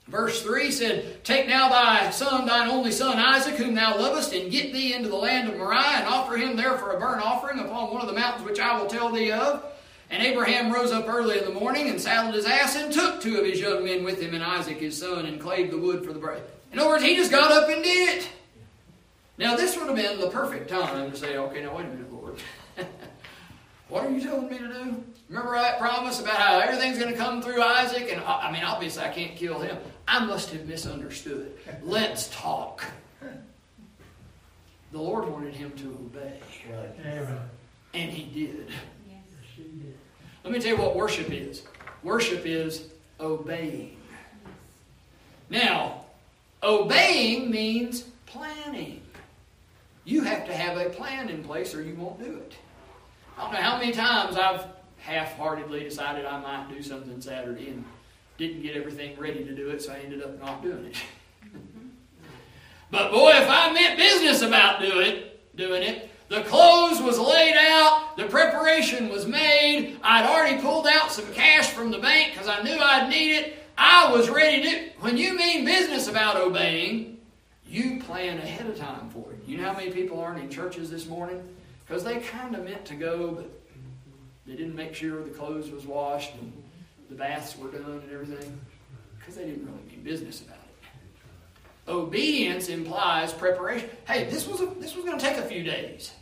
[0.08, 4.52] Verse 3 said, Take now thy son, thine only son Isaac, whom thou lovest, and
[4.52, 7.58] get thee into the land of Moriah, and offer him there for a burnt offering
[7.58, 9.64] upon one of the mountains which I will tell thee of.
[10.08, 13.38] And Abraham rose up early in the morning, and saddled his ass, and took two
[13.38, 16.12] of his young men with him, and Isaac his son, and clave the wood for
[16.12, 16.42] the bread.
[16.72, 18.28] In other words, he just got up and did it.
[19.38, 22.12] Now, this would have been the perfect time to say, okay, now wait a minute,
[22.12, 22.36] Lord.
[23.88, 25.04] What are you telling me to do?
[25.28, 28.08] Remember that promise about how everything's going to come through Isaac?
[28.12, 29.76] And I mean, obviously, I can't kill him.
[30.06, 31.52] I must have misunderstood.
[31.82, 32.84] Let's talk.
[34.92, 36.40] The Lord wanted him to obey,
[37.92, 38.68] and he did.
[39.08, 39.18] Yes.
[39.56, 39.94] Did.
[40.44, 41.62] Let me tell you what worship is
[42.06, 42.84] worship is
[43.18, 43.96] obeying.
[45.50, 46.04] Now,
[46.62, 49.02] obeying means planning.
[50.04, 52.54] You have to have a plan in place or you won't do it.
[53.36, 54.64] I don't know how many times I've
[55.06, 57.84] half heartedly decided I might do something Saturday and
[58.38, 60.96] didn't get everything ready to do it, so I ended up not doing it.
[62.90, 67.54] but boy, if I meant business about do it, doing it, the clothes was laid
[67.56, 72.48] out, the preparation was made, I'd already pulled out some cash from the bank because
[72.48, 73.58] I knew I'd need it.
[73.78, 74.90] I was ready to.
[75.00, 77.18] When you mean business about obeying,
[77.68, 79.38] you plan ahead of time for it.
[79.46, 81.40] You know how many people aren't in churches this morning?
[81.86, 83.55] Because they kind of meant to go, but
[84.46, 86.52] they didn't make sure the clothes was washed and
[87.08, 88.60] the baths were done and everything.
[89.18, 91.90] Because they didn't really mean business about it.
[91.90, 93.90] Obedience implies preparation.
[94.06, 96.12] Hey, this was a, this was going to take a few days.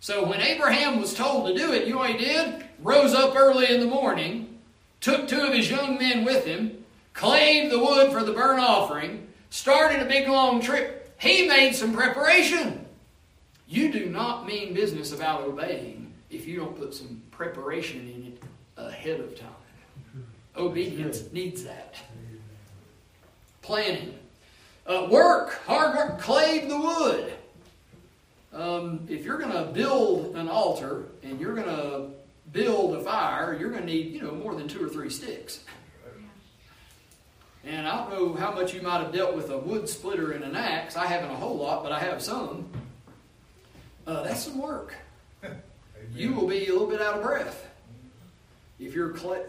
[0.00, 2.64] So when Abraham was told to do it, you know what he did?
[2.80, 4.58] Rose up early in the morning,
[5.00, 9.26] took two of his young men with him, clave the wood for the burnt offering,
[9.50, 11.14] started a big long trip.
[11.18, 12.86] He made some preparation.
[13.66, 18.42] You do not mean business about obeying if you don't put some preparation in it
[18.76, 19.48] ahead of time.
[20.56, 21.94] Obedience needs that.
[23.62, 24.18] Planning.
[24.86, 27.32] Uh, work, hard work, clave the wood.
[28.52, 32.06] Um, if you're going to build an altar and you're going to
[32.52, 35.60] build a fire, you're going to need, you know, more than two or three sticks.
[37.64, 40.44] And I don't know how much you might have dealt with a wood splitter and
[40.44, 40.96] an axe.
[40.96, 42.70] I haven't a whole lot, but I have some.
[44.06, 44.94] Uh, that's some work.
[46.16, 47.68] You will be a little bit out of breath
[48.80, 49.42] if you're uh,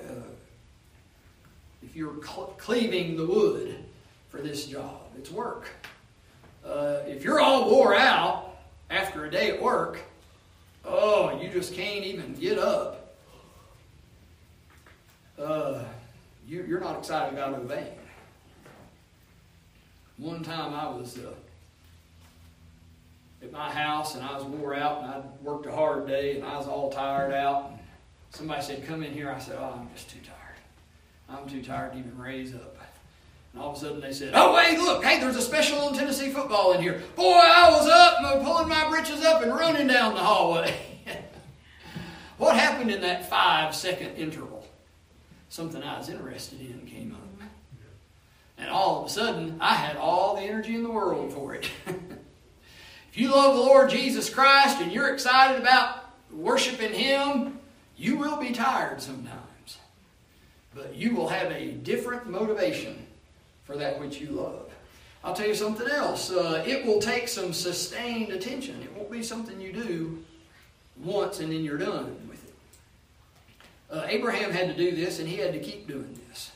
[1.82, 3.86] if you're cl- cleaving the wood
[4.28, 5.00] for this job.
[5.18, 5.70] It's work.
[6.66, 8.58] Uh, if you're all wore out
[8.90, 10.02] after a day at work,
[10.84, 13.16] oh, you just can't even get up.
[15.40, 15.86] Uh,
[16.46, 17.98] you, you're not excited about obeying.
[20.18, 21.32] One time I was uh,
[23.42, 26.46] at my house and I was wore out and I'd worked a hard day and
[26.46, 27.70] I was all tired out.
[27.70, 27.80] And
[28.32, 29.32] somebody said, Come in here.
[29.32, 30.38] I said, Oh, I'm just too tired.
[31.30, 32.78] I'm too tired to even raise up.
[33.54, 35.94] And all of a sudden they said, Oh, wait, look, hey, there's a special on
[35.94, 37.02] Tennessee football in here.
[37.16, 40.76] Boy, I was up, pulling my britches up and running down the hallway.
[42.38, 44.66] what happened in that five second interval?
[45.50, 47.22] Something I was interested in came up.
[48.60, 51.70] And all of a sudden, I had all the energy in the world for it.
[53.20, 57.60] you love the Lord Jesus Christ and you're excited about worshiping Him,
[57.98, 59.78] you will be tired sometimes.
[60.76, 63.08] But you will have a different motivation
[63.64, 64.70] for that which you love.
[65.24, 66.32] I'll tell you something else.
[66.32, 68.82] Uh, it will take some sustained attention.
[68.82, 70.24] It won't be something you do
[71.04, 72.54] once and then you're done with it.
[73.90, 76.52] Uh, Abraham had to do this and he had to keep doing this.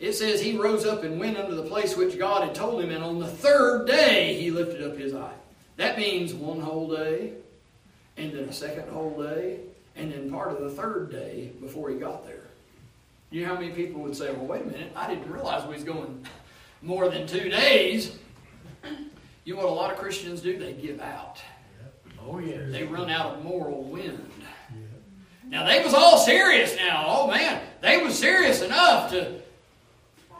[0.00, 2.90] It says he rose up and went unto the place which God had told him,
[2.90, 5.32] and on the third day he lifted up his eye.
[5.78, 7.34] That means one whole day,
[8.16, 9.60] and then a second whole day,
[9.94, 12.42] and then part of the third day before he got there.
[13.30, 15.74] You know how many people would say, well, wait a minute, I didn't realize we
[15.74, 16.26] was going
[16.82, 18.16] more than two days.
[19.44, 20.58] You know what a lot of Christians do?
[20.58, 21.40] They give out.
[22.20, 22.66] Oh, yeah.
[22.66, 24.30] They run out of moral wind.
[24.70, 24.80] Yeah.
[25.48, 27.04] Now they was all serious now.
[27.06, 29.40] Oh man, they was serious enough to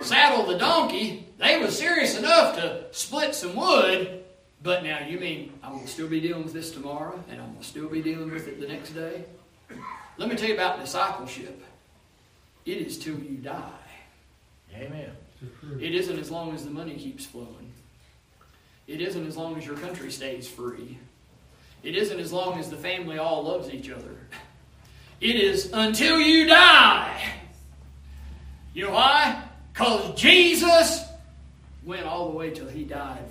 [0.00, 1.26] saddle the donkey.
[1.38, 4.17] They was serious enough to split some wood.
[4.62, 7.64] But now you mean I'm gonna still be dealing with this tomorrow and I'm gonna
[7.64, 9.24] still be dealing with it the next day?
[10.16, 11.62] Let me tell you about discipleship.
[12.66, 13.70] It is till you die.
[14.74, 15.10] Amen.
[15.80, 17.72] It isn't as long as the money keeps flowing.
[18.88, 20.98] It isn't as long as your country stays free.
[21.82, 24.16] It isn't as long as the family all loves each other.
[25.20, 27.34] It is until you die.
[28.74, 29.42] You know why?
[29.72, 31.04] Because Jesus
[31.84, 33.24] went all the way till he died.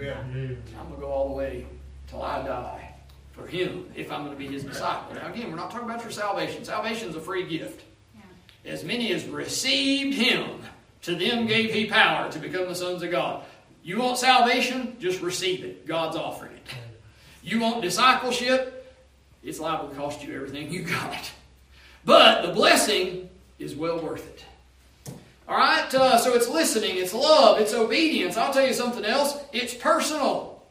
[0.00, 0.62] Amen.
[0.78, 1.66] I'm going to go all the way
[2.06, 2.94] till I die
[3.32, 5.14] for him if I'm going to be his disciple.
[5.14, 6.64] Now, again, we're not talking about your salvation.
[6.64, 7.82] Salvation's a free gift.
[8.14, 8.72] Yeah.
[8.72, 10.60] As many as received him,
[11.02, 13.44] to them gave he power to become the sons of God.
[13.82, 14.96] You want salvation?
[14.98, 15.86] Just receive it.
[15.86, 16.74] God's offering it.
[17.42, 18.94] You want discipleship?
[19.44, 21.30] It's liable to cost you everything you got.
[22.04, 24.44] But the blessing is well worth it.
[25.48, 25.94] All right?
[25.94, 28.36] Uh, so it's listening, it's love, it's obedience.
[28.36, 30.62] I'll tell you something else it's personal.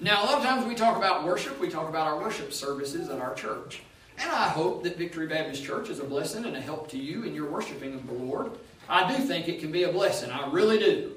[0.00, 3.08] Now, a lot of times we talk about worship, we talk about our worship services
[3.08, 3.82] at our church.
[4.18, 7.24] And I hope that Victory Baptist Church is a blessing and a help to you
[7.24, 8.52] in your worshiping of the Lord.
[8.88, 10.30] I do think it can be a blessing.
[10.30, 11.12] I really do.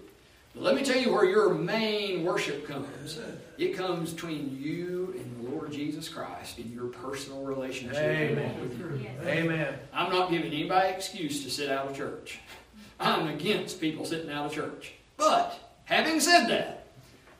[0.53, 3.19] But let me tell you where your main worship comes.
[3.57, 5.26] It comes between you and
[5.67, 8.62] Lord Jesus Christ in your personal relationship Amen.
[8.62, 9.01] with Him.
[9.03, 9.27] Yes.
[9.27, 9.80] Amen.
[9.91, 12.39] I'm not giving anybody excuse to sit out of church.
[13.01, 14.93] I'm against people sitting out of church.
[15.17, 16.88] But, having said that,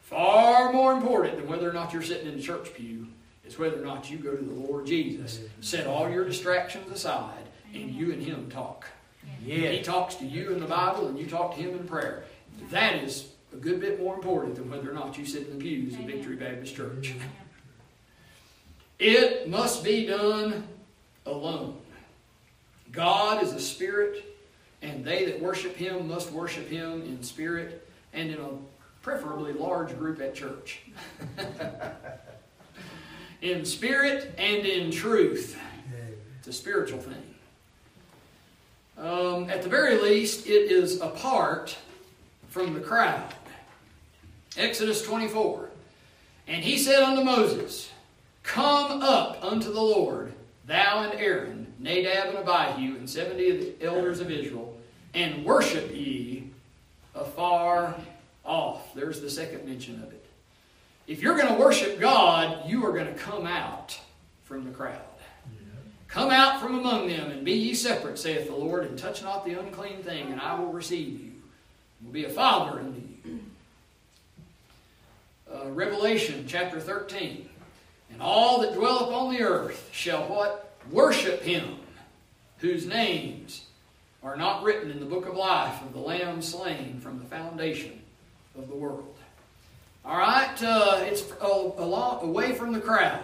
[0.02, 3.08] far more important than whether or not you're sitting in the church pew
[3.46, 5.40] is whether or not you go to the Lord Jesus.
[5.62, 8.88] Set all your distractions aside and you and Him talk.
[9.42, 12.26] He talks to you in the Bible and you talk to Him in prayer.
[12.72, 15.64] That is a good bit more important than whether or not you sit in the
[15.64, 17.14] pews of Victory Baptist Church.
[19.00, 20.68] It must be done
[21.26, 21.78] alone.
[22.92, 24.24] God is a spirit,
[24.82, 28.50] and they that worship him must worship him in spirit and in a
[29.02, 30.82] preferably large group at church.
[33.42, 35.58] in spirit and in truth.
[36.40, 37.24] It's a spiritual thing.
[38.98, 41.78] Um, at the very least, it is apart
[42.50, 43.34] from the crowd.
[44.58, 45.70] Exodus 24.
[46.48, 47.92] And he said unto Moses,
[48.48, 50.34] Come up unto the Lord,
[50.66, 54.76] thou and Aaron, Nadab and Abihu, and seventy of the elders of Israel,
[55.14, 56.50] and worship ye
[57.14, 57.94] afar
[58.46, 58.96] off.
[58.96, 60.26] There's the second mention of it.
[61.08, 64.00] If you're going to worship God, you are going to come out
[64.46, 65.02] from the crowd.
[66.08, 69.44] Come out from among them, and be ye separate, saith the Lord, and touch not
[69.44, 71.32] the unclean thing, and I will receive you.
[72.02, 73.40] I will be a father unto you.
[75.54, 77.50] Uh, Revelation chapter 13.
[78.18, 80.74] And all that dwell upon the earth shall what?
[80.90, 81.76] Worship him,
[82.58, 83.68] whose names
[84.24, 88.02] are not written in the book of life of the Lamb slain from the foundation
[88.58, 89.16] of the world.
[90.04, 93.22] All right, uh, it's a, a lot away from the crowd.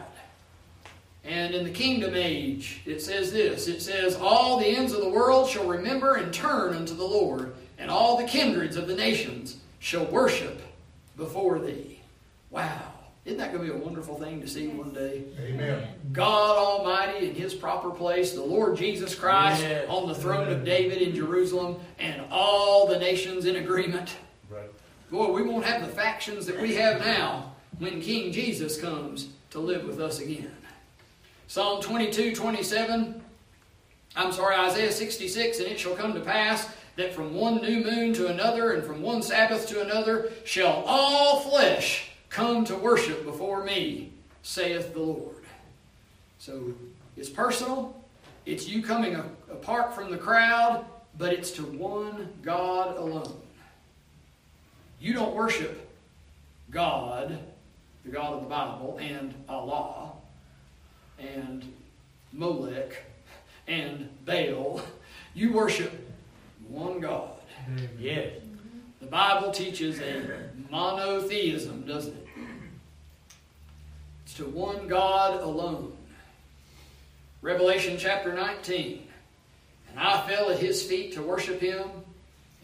[1.23, 5.09] And in the kingdom age, it says this it says, All the ends of the
[5.09, 9.57] world shall remember and turn unto the Lord, and all the kindreds of the nations
[9.79, 10.61] shall worship
[11.17, 11.99] before thee.
[12.51, 12.82] Wow.
[13.25, 15.23] Isn't that going to be a wonderful thing to see one day?
[15.39, 15.87] Amen.
[16.11, 21.01] God Almighty in His proper place, the Lord Jesus Christ on the throne of David
[21.01, 24.17] in Jerusalem, and all the nations in agreement.
[24.49, 24.69] Right.
[25.09, 29.59] Boy, we won't have the factions that we have now when King Jesus comes to
[29.59, 30.55] live with us again.
[31.47, 33.21] Psalm 22, 27.
[34.17, 38.13] I'm sorry, Isaiah 66, and it shall come to pass that from one new moon
[38.15, 43.63] to another, and from one Sabbath to another, shall all flesh come to worship before
[43.63, 45.35] me, saith the Lord.
[46.39, 46.73] So
[47.15, 47.95] it's personal,
[48.45, 49.15] it's you coming
[49.49, 50.83] apart from the crowd,
[51.17, 53.39] but it's to one God alone.
[54.99, 55.89] You don't worship
[56.71, 57.37] God,
[58.03, 60.11] the God of the Bible, and Allah,
[61.19, 61.71] and
[62.31, 63.03] Molech,
[63.67, 64.81] and Baal.
[65.35, 66.11] You worship
[66.67, 67.29] one God.
[67.99, 68.42] Yes.
[69.03, 72.27] The Bible teaches a monotheism, doesn't it?
[74.23, 75.91] It's to one God alone.
[77.41, 79.05] Revelation chapter 19.
[79.89, 81.85] And I fell at his feet to worship him.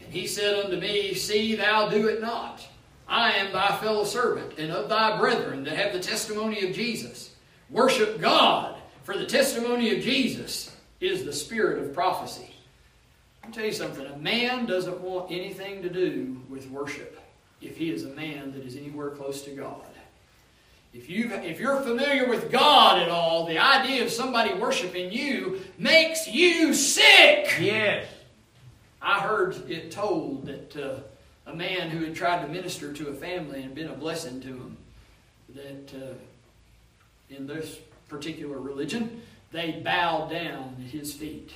[0.02, 2.66] And he said unto me, See thou do it not.
[3.06, 7.34] I am thy fellow servant, and of thy brethren that have the testimony of Jesus.
[7.68, 12.54] Worship God, for the testimony of Jesus is the spirit of prophecy.
[13.44, 14.06] I'll tell you something.
[14.06, 17.20] A man doesn't want anything to do with worship
[17.60, 19.82] if he is a man that is anywhere close to God.
[20.92, 25.60] If, you if you're familiar with God at all, the idea of somebody worshiping you
[25.78, 27.56] makes you sick.
[27.60, 28.06] Yes.
[29.00, 31.00] I heard it told that uh,
[31.46, 34.48] a man who had tried to minister to a family and been a blessing to
[34.48, 34.76] them,
[35.54, 39.22] that uh, in this particular religion,
[39.52, 41.52] they bowed down at his feet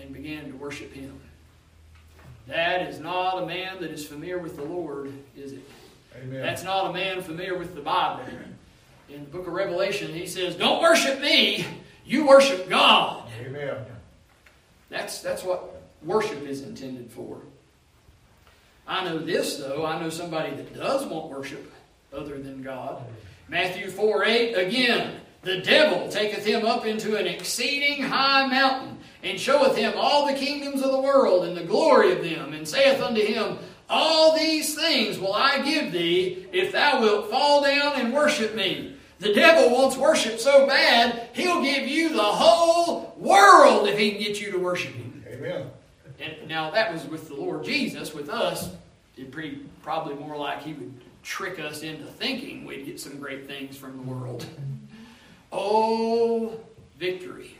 [0.00, 1.18] and began to worship him.
[2.46, 5.68] That is not a man that is familiar with the Lord, is it?
[6.16, 6.40] Amen.
[6.40, 8.24] That's not a man familiar with the Bible.
[9.08, 11.66] In the book of Revelation, he says, Don't worship me,
[12.04, 13.28] you worship God.
[13.40, 13.76] Amen.
[14.90, 17.40] That's, that's what worship is intended for.
[18.86, 19.84] I know this, though.
[19.84, 21.70] I know somebody that does want worship
[22.12, 23.02] other than God.
[23.48, 29.38] Matthew 4 8, again, the devil taketh him up into an exceeding high mountain, and
[29.38, 33.00] showeth him all the kingdoms of the world and the glory of them, and saith
[33.02, 33.58] unto him,
[33.90, 38.94] All these things will I give thee, if thou wilt fall down and worship me.
[39.18, 44.20] The devil wants worship so bad, he'll give you the whole world if he can
[44.20, 45.24] get you to worship him.
[45.26, 45.70] Amen.
[46.20, 48.14] And now that was with the Lord Jesus.
[48.14, 48.70] With us,
[49.16, 53.46] it'd pretty, probably more like he would trick us into thinking we'd get some great
[53.46, 54.46] things from the world.
[55.52, 56.58] Oh,
[56.98, 57.57] victory.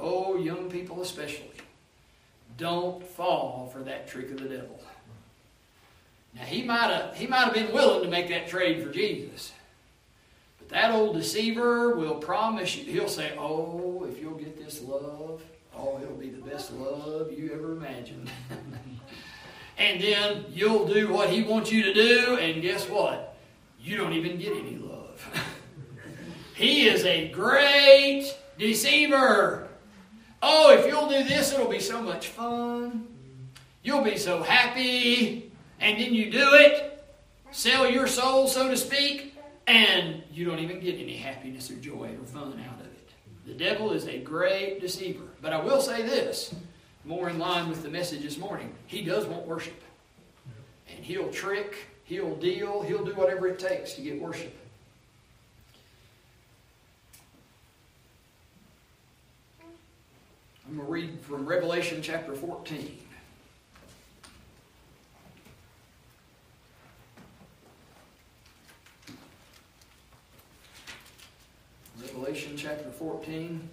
[0.00, 1.46] Oh, young people especially.
[2.56, 4.80] Don't fall for that trick of the devil.
[6.34, 9.52] Now he might have he might have been willing to make that trade for Jesus.
[10.58, 15.42] But that old deceiver will promise you he'll say, Oh, if you'll get this love,
[15.76, 18.30] oh it'll be the best love you ever imagined.
[19.78, 23.36] and then you'll do what he wants you to do, and guess what?
[23.82, 25.26] You don't even get any love.
[26.54, 29.69] he is a great deceiver.
[30.42, 33.06] Oh, if you'll do this, it'll be so much fun.
[33.82, 35.52] You'll be so happy.
[35.80, 37.04] And then you do it,
[37.50, 39.34] sell your soul, so to speak,
[39.66, 43.10] and you don't even get any happiness or joy or fun out of it.
[43.46, 45.24] The devil is a great deceiver.
[45.40, 46.54] But I will say this,
[47.04, 49.80] more in line with the message this morning he does want worship.
[50.94, 54.54] And he'll trick, he'll deal, he'll do whatever it takes to get worship.
[60.70, 62.96] I'm going to read from Revelation chapter 14.
[72.00, 73.68] Revelation chapter 14.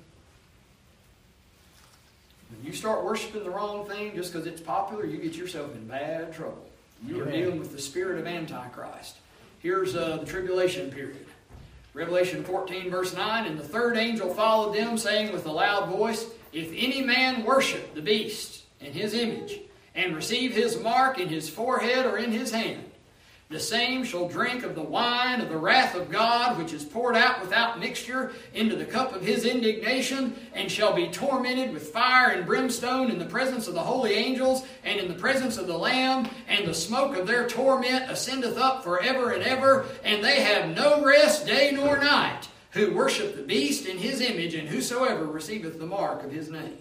[2.49, 5.87] When you start worshiping the wrong thing just because it's popular, you get yourself in
[5.87, 6.65] bad trouble.
[7.05, 9.17] You are dealing with the spirit of Antichrist.
[9.59, 11.27] Here's uh, the tribulation period.
[11.93, 16.25] Revelation 14, verse 9 And the third angel followed them, saying with a loud voice,
[16.53, 19.59] If any man worship the beast and his image,
[19.95, 22.83] and receive his mark in his forehead or in his hand,
[23.49, 27.15] the same shall drink of the wine of the wrath of God, which is poured
[27.15, 32.31] out without mixture into the cup of his indignation, and shall be tormented with fire
[32.31, 35.77] and brimstone in the presence of the holy angels, and in the presence of the
[35.77, 40.75] Lamb, and the smoke of their torment ascendeth up forever and ever, and they have
[40.75, 45.79] no rest day nor night, who worship the beast in his image, and whosoever receiveth
[45.79, 46.77] the mark of his name.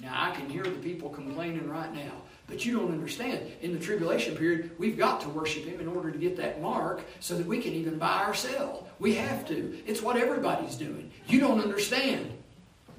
[0.00, 2.12] Now, I can hear the people complaining right now,
[2.46, 3.40] but you don't understand.
[3.60, 7.02] In the tribulation period, we've got to worship Him in order to get that mark
[7.20, 8.86] so that we can even buy or sell.
[8.98, 9.78] We have to.
[9.86, 11.10] It's what everybody's doing.
[11.26, 12.32] You don't understand.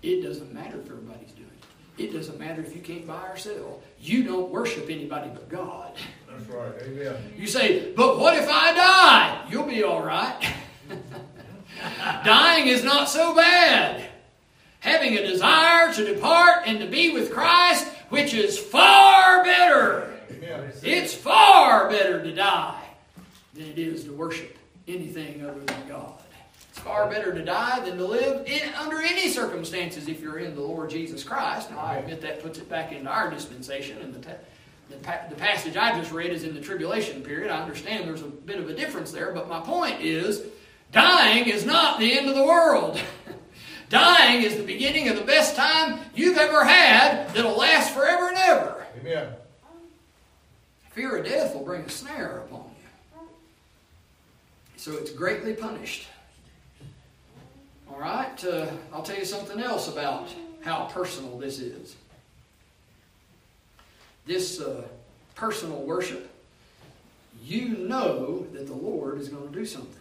[0.04, 1.42] It doesn't matter if everybody's doing
[1.98, 3.82] it, it doesn't matter if you can't buy or sell.
[4.00, 5.94] You don't worship anybody but God.
[6.30, 6.72] That's right.
[6.84, 7.16] Amen.
[7.38, 9.48] You say, but what if I die?
[9.50, 10.54] You'll be all right.
[12.24, 14.08] Dying is not so bad.
[14.80, 20.12] Having a desire to depart and to be with Christ, which is far better.
[20.32, 20.72] Amen.
[20.84, 22.82] It's far better to die
[23.54, 24.58] than it is to worship
[24.88, 26.14] anything other than God.
[26.70, 30.56] It's far better to die than to live in, under any circumstances if you're in
[30.56, 31.70] the Lord Jesus Christ.
[31.70, 34.40] Now, I admit that puts it back into our dispensation, and the, ta-
[34.90, 37.52] the, pa- the passage I just read is in the tribulation period.
[37.52, 40.44] I understand there's a bit of a difference there, but my point is
[40.92, 43.00] dying is not the end of the world.
[43.90, 48.38] dying is the beginning of the best time you've ever had that'll last forever and
[48.38, 48.86] ever.
[49.00, 49.34] Amen.
[50.92, 53.28] Fear of death will bring a snare upon you.
[54.76, 56.08] So it's greatly punished.
[57.90, 60.30] All right, uh, I'll tell you something else about
[60.64, 61.96] how personal this is.
[64.26, 64.84] This uh,
[65.36, 66.30] personal worship,
[67.44, 70.01] you know that the Lord is going to do something.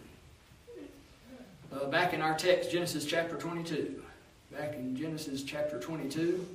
[1.71, 4.03] Uh, back in our text, Genesis chapter 22.
[4.51, 6.45] Back in Genesis chapter 22,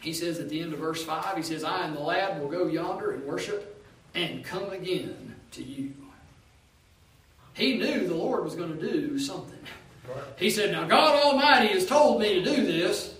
[0.00, 2.48] he says at the end of verse 5, he says, I and the lad will
[2.48, 5.92] go yonder and worship and come again to you.
[7.52, 9.58] He knew the Lord was going to do something.
[10.08, 10.24] Right.
[10.36, 13.14] He said, Now God Almighty has told me to do this,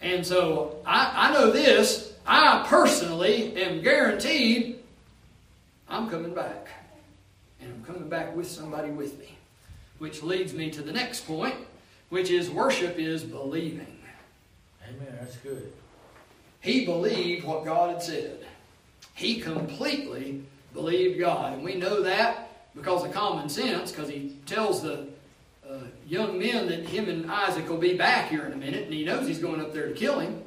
[0.00, 2.12] and so I, I know this.
[2.26, 4.78] I personally am guaranteed
[5.88, 6.68] I'm coming back.
[7.60, 9.33] And I'm coming back with somebody with me.
[9.98, 11.54] Which leads me to the next point,
[12.08, 13.98] which is worship is believing.
[14.88, 15.14] Amen.
[15.20, 15.72] That's good.
[16.60, 18.44] He believed what God had said.
[19.14, 20.42] He completely
[20.72, 21.52] believed God.
[21.52, 25.06] And we know that because of common sense, because he tells the
[25.68, 28.92] uh, young men that him and Isaac will be back here in a minute, and
[28.92, 30.42] he knows he's going up there to kill him.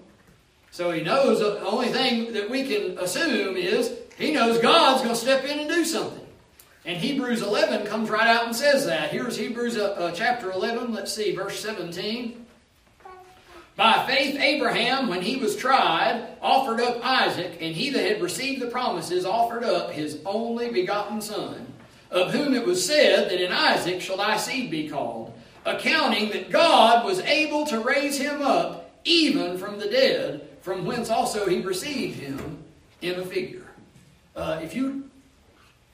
[0.72, 5.16] So he knows the only thing that we can assume is he knows God's going
[5.16, 6.27] to step in and do something.
[6.88, 9.10] And Hebrews 11 comes right out and says that.
[9.10, 12.46] Here's Hebrews uh, uh, chapter 11, let's see, verse 17.
[13.76, 18.62] By faith, Abraham, when he was tried, offered up Isaac, and he that had received
[18.62, 21.74] the promises offered up his only begotten son,
[22.10, 26.50] of whom it was said that in Isaac shall thy seed be called, accounting that
[26.50, 31.60] God was able to raise him up even from the dead, from whence also he
[31.60, 32.64] received him
[33.02, 33.68] in a figure.
[34.38, 35.08] Uh, if you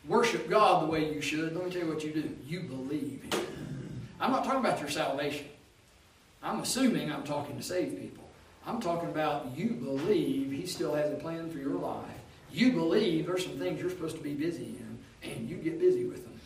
[0.08, 2.36] worship God the way you should, let me tell you what you do.
[2.46, 3.46] You believe Him.
[4.20, 5.48] I'm not talking about your salvation.
[6.42, 8.24] I'm assuming I'm talking to saved people.
[8.66, 12.06] I'm talking about you believe He still has a plan for your life.
[12.52, 16.06] You believe there's some things you're supposed to be busy in, and you get busy
[16.06, 16.40] with them.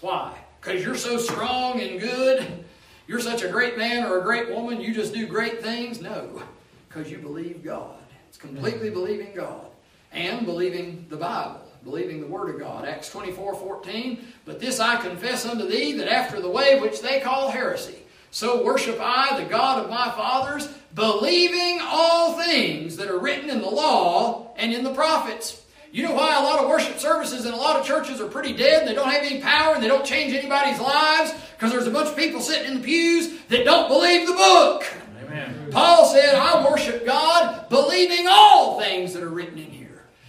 [0.00, 0.36] Why?
[0.60, 2.64] Because you're so strong and good.
[3.08, 4.80] You're such a great man or a great woman.
[4.80, 6.00] You just do great things.
[6.00, 6.42] No,
[6.88, 7.96] because you believe God.
[8.28, 9.66] It's completely believing God
[10.12, 12.84] and believing the Bible, believing the Word of God.
[12.84, 14.26] Acts 24 14.
[14.44, 17.94] But this I confess unto thee, that after the way which they call heresy,
[18.30, 23.62] so worship I the God of my fathers, believing all things that are written in
[23.62, 25.62] the law and in the prophets.
[25.92, 28.52] You know why a lot of worship services in a lot of churches are pretty
[28.52, 28.86] dead?
[28.86, 32.08] They don't have any power and they don't change anybody's lives because there's a bunch
[32.08, 34.84] of people sitting in the pews that don't believe the book.
[35.24, 35.68] Amen.
[35.70, 39.75] Paul said, I worship God believing all things that are written in.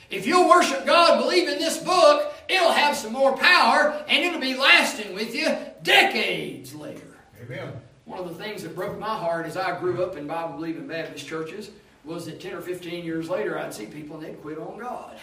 [0.09, 4.39] If you'll worship God believe in this book, it'll have some more power and it'll
[4.39, 7.17] be lasting with you decades later.
[7.43, 7.73] Amen.
[8.05, 10.87] One of the things that broke my heart as I grew up in Bible believing
[10.87, 11.71] Baptist churches
[12.05, 15.17] was that 10 or 15 years later I'd see people and they'd quit on God.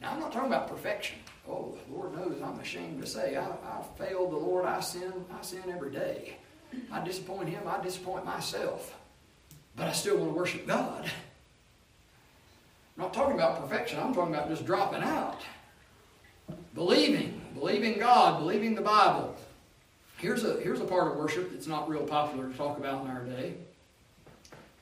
[0.00, 1.18] Now, I'm not talking about perfection.
[1.46, 4.64] Oh, Lord knows I'm ashamed to say I, I failed the Lord.
[4.64, 5.12] I sin.
[5.30, 6.36] I sin every day.
[6.90, 7.62] I disappoint Him.
[7.66, 8.96] I disappoint myself.
[9.76, 11.10] But I still want to worship God.
[13.00, 13.98] I'm not talking about perfection.
[13.98, 15.40] I'm talking about just dropping out.
[16.74, 17.40] Believing.
[17.54, 18.40] Believing God.
[18.40, 19.34] Believing the Bible.
[20.18, 23.10] Here's a, here's a part of worship that's not real popular to talk about in
[23.10, 23.54] our day.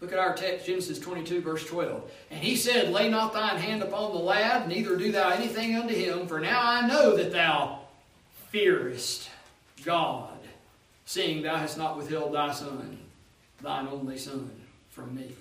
[0.00, 2.10] Look at our text, Genesis 22, verse 12.
[2.32, 5.94] And he said, Lay not thine hand upon the lad, neither do thou anything unto
[5.94, 7.82] him, for now I know that thou
[8.50, 9.30] fearest
[9.84, 10.40] God,
[11.04, 12.98] seeing thou hast not withheld thy son,
[13.62, 14.50] thine only son,
[14.90, 15.36] from me.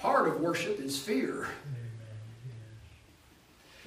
[0.00, 1.48] Part of worship is fear.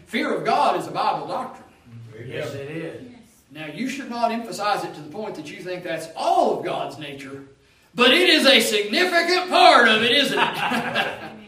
[0.08, 1.68] Fear of God is a Bible doctrine.
[2.28, 3.02] Yes, it is.
[3.52, 6.66] Now, you should not emphasize it to the point that you think that's all of
[6.66, 7.44] God's nature,
[7.96, 11.32] but it is a significant part of it, isn't it?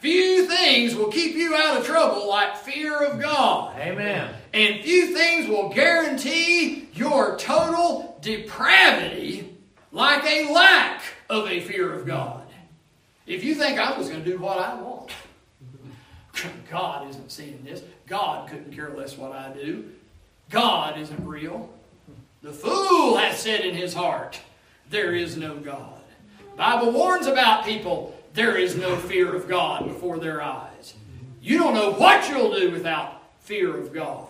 [0.00, 3.74] Few things will keep you out of trouble like fear of God.
[3.78, 4.34] Amen.
[4.52, 9.56] And few things will guarantee your total depravity
[9.92, 12.43] like a lack of a fear of God.
[13.26, 15.10] If you think I was going to do what I want,
[16.70, 17.82] God isn't seeing this.
[18.06, 19.90] God couldn't care less what I do.
[20.50, 21.70] God isn't real.
[22.42, 24.38] The fool has said in his heart,
[24.90, 26.00] there is no God.
[26.56, 30.94] Bible warns about people, there is no fear of God before their eyes.
[31.40, 34.28] You don't know what you'll do without fear of God.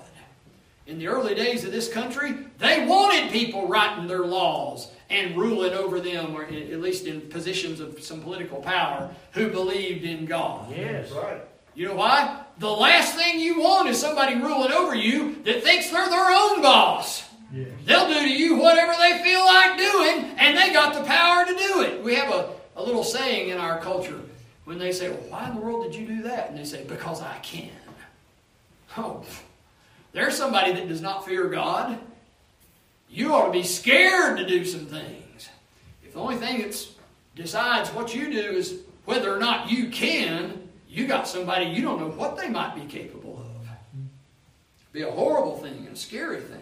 [0.87, 5.73] In the early days of this country, they wanted people writing their laws and ruling
[5.73, 10.71] over them, or at least in positions of some political power, who believed in God.
[10.71, 11.11] Yes.
[11.13, 11.41] Right.
[11.75, 12.41] You know why?
[12.59, 16.63] The last thing you want is somebody ruling over you that thinks they're their own
[16.63, 17.25] boss.
[17.53, 17.69] Yes.
[17.85, 21.53] They'll do to you whatever they feel like doing, and they got the power to
[21.53, 22.03] do it.
[22.03, 24.21] We have a, a little saying in our culture
[24.65, 26.51] when they say, Well, why in the world did you do that?
[26.51, 27.71] And they say, Because I can.
[28.97, 29.25] Oh,
[30.13, 31.99] there's somebody that does not fear God.
[33.15, 35.49] You ought to be scared to do some things.
[36.05, 36.77] If the only thing that
[37.37, 42.01] decides what you do is whether or not you can, you got somebody you don't
[42.01, 43.69] know what they might be capable of.
[44.93, 46.61] Be a horrible thing and a scary thing.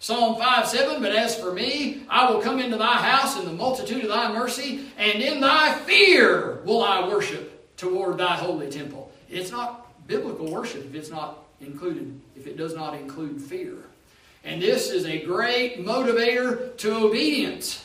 [0.00, 3.52] Psalm 5 7 But as for me, I will come into thy house in the
[3.52, 9.12] multitude of thy mercy, and in thy fear will I worship toward thy holy temple.
[9.30, 13.76] It's not biblical worship if it's not included, if it does not include fear.
[14.48, 17.84] And this is a great motivator to obedience.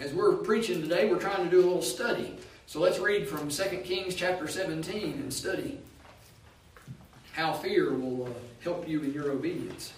[0.00, 2.36] As we're preaching today, we're trying to do a little study.
[2.66, 5.78] So let's read from 2 Kings chapter 17 and study
[7.30, 8.30] how fear will uh,
[8.64, 9.92] help you in your obedience.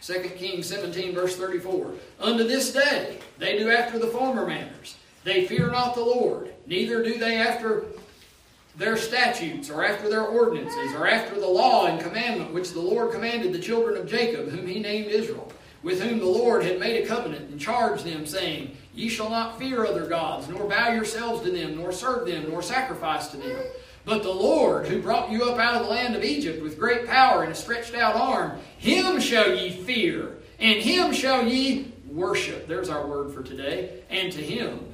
[0.00, 1.92] 2 Kings 17, verse 34.
[2.20, 4.96] Unto this day they do after the former manners.
[5.24, 7.84] They fear not the Lord, neither do they after
[8.78, 13.12] their statutes, or after their ordinances, or after the law and commandment which the Lord
[13.12, 15.52] commanded the children of Jacob, whom he named Israel,
[15.82, 19.58] with whom the Lord had made a covenant, and charged them, saying, Ye shall not
[19.58, 23.58] fear other gods, nor bow yourselves to them, nor serve them, nor sacrifice to them.
[24.04, 27.06] But the Lord, who brought you up out of the land of Egypt with great
[27.06, 32.66] power and a stretched out arm, him shall ye fear, and him shall ye worship.
[32.66, 34.02] There's our word for today.
[34.08, 34.87] And to him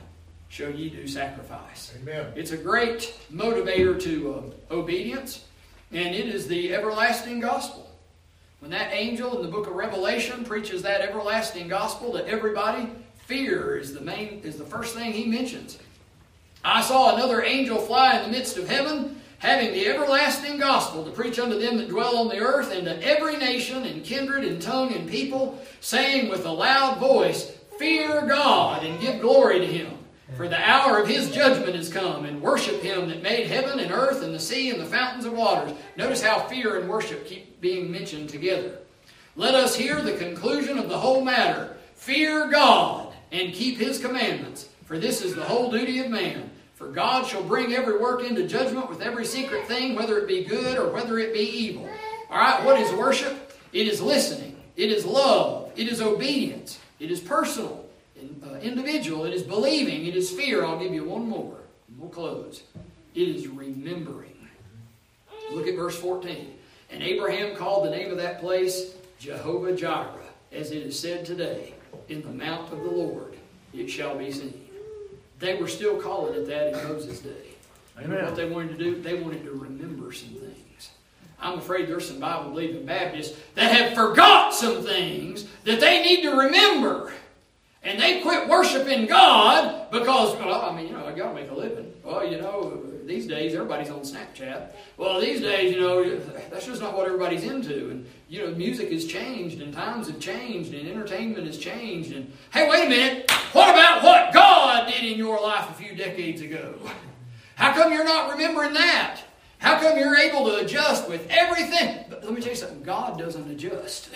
[0.55, 1.93] shall ye do sacrifice.
[2.01, 2.27] Amen.
[2.37, 5.47] It's a great motivator to uh, obedience,
[5.91, 7.91] and it is the everlasting gospel.
[8.61, 12.89] When that angel in the book of Revelation preaches that everlasting gospel to everybody,
[13.27, 15.77] fear is the main is the first thing he mentions.
[16.65, 21.11] I saw another angel fly in the midst of heaven, having the everlasting gospel to
[21.11, 24.63] preach unto them that dwell on the earth, and to every nation, and kindred, and
[24.63, 29.99] tongue, and people, saying with a loud voice, Fear God, and give glory to him.
[30.37, 33.93] For the hour of his judgment is come, and worship him that made heaven and
[33.93, 35.73] earth and the sea and the fountains of waters.
[35.97, 38.79] Notice how fear and worship keep being mentioned together.
[39.37, 41.77] Let us hear the conclusion of the whole matter.
[41.95, 46.51] Fear God and keep his commandments, for this is the whole duty of man.
[46.75, 50.43] For God shall bring every work into judgment with every secret thing, whether it be
[50.43, 51.89] good or whether it be evil.
[52.29, 53.57] All right, what is worship?
[53.73, 57.84] It is listening, it is love, it is obedience, it is personal
[58.45, 59.25] Uh, individual.
[59.25, 60.07] It is believing.
[60.07, 60.65] It is fear.
[60.65, 61.57] I'll give you one more.
[61.99, 62.63] We'll close.
[63.15, 64.35] It is remembering.
[65.53, 66.55] Look at verse 14.
[66.91, 70.11] And Abraham called the name of that place Jehovah Jireh,
[70.53, 71.75] as it is said today,
[72.09, 73.35] in the mount of the Lord
[73.77, 74.61] it shall be seen.
[75.39, 77.31] They were still calling it that in Moses' day.
[77.99, 78.25] Amen.
[78.25, 79.03] What they wanted to do?
[79.03, 80.91] They wanted to remember some things.
[81.41, 86.23] I'm afraid there's some Bible believing Baptists that have forgot some things that they need
[86.23, 87.13] to remember.
[87.85, 91.51] And they quit worshiping God because, well, I mean, you know, I got to make
[91.51, 91.93] a living.
[92.03, 94.71] Well, you know, these days everybody's on Snapchat.
[94.97, 96.19] Well, these days, you know,
[96.51, 97.91] that's just not what everybody's into.
[97.91, 102.13] And, you know, music has changed and times have changed and entertainment has changed.
[102.13, 103.31] And, hey, wait a minute.
[103.53, 106.75] What about what God did in your life a few decades ago?
[107.57, 109.21] How come you're not remembering that?
[109.59, 112.07] How come you're able to adjust with everything?
[112.09, 114.09] But let me tell you something God doesn't adjust.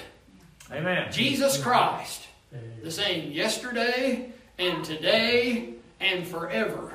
[0.73, 1.13] Amen.
[1.13, 2.28] Jesus Christ
[2.83, 6.93] the same yesterday and today and forever.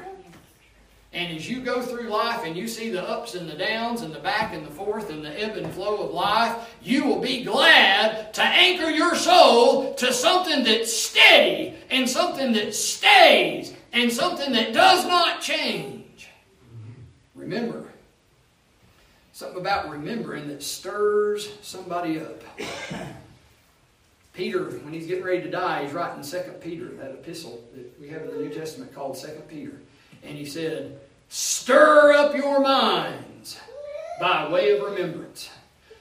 [1.13, 4.13] And as you go through life and you see the ups and the downs and
[4.13, 7.43] the back and the forth and the ebb and flow of life, you will be
[7.43, 14.53] glad to anchor your soul to something that's steady and something that stays and something
[14.53, 16.29] that does not change.
[17.35, 17.85] Remember.
[19.33, 22.41] Something about remembering that stirs somebody up.
[24.33, 28.09] Peter, when he's getting ready to die, he's writing Second Peter, that epistle that we
[28.09, 29.79] have in the New Testament called Second Peter.
[30.23, 33.59] And he said, Stir up your minds
[34.19, 35.49] by way of remembrance.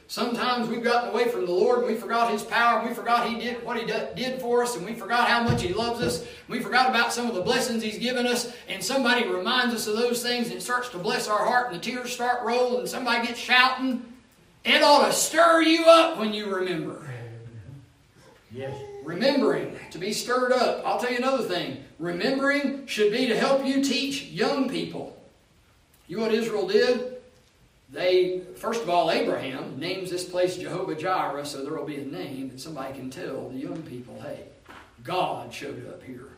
[0.08, 3.26] Sometimes we've gotten away from the Lord and we forgot His power and we forgot
[3.26, 6.26] He did what He did for us and we forgot how much He loves us.
[6.48, 9.96] We forgot about some of the blessings He's given us and somebody reminds us of
[9.96, 13.26] those things and starts to bless our heart and the tears start rolling and somebody
[13.26, 14.04] gets shouting.
[14.64, 17.11] It ought to stir you up when you remember.
[18.54, 18.74] Yes.
[19.02, 20.82] Remembering to be stirred up.
[20.86, 21.82] I'll tell you another thing.
[21.98, 25.16] Remembering should be to help you teach young people.
[26.06, 27.16] You know what Israel did?
[27.90, 32.04] They, first of all, Abraham names this place Jehovah Jireh, so there will be a
[32.04, 34.44] name that somebody can tell the young people, hey,
[35.04, 36.28] God showed up here.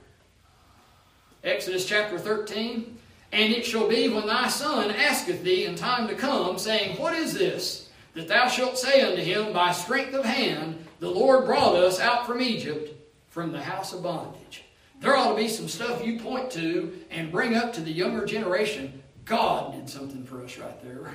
[1.42, 2.98] Exodus chapter 13.
[3.32, 7.14] And it shall be when thy son asketh thee in time to come, saying, What
[7.14, 7.90] is this?
[8.14, 12.26] That thou shalt say unto him, By strength of hand the Lord brought us out
[12.26, 12.94] from Egypt
[13.28, 14.64] from the house of bondage.
[15.00, 18.24] There ought to be some stuff you point to and bring up to the younger
[18.24, 19.02] generation.
[19.24, 21.14] God did something for us right there.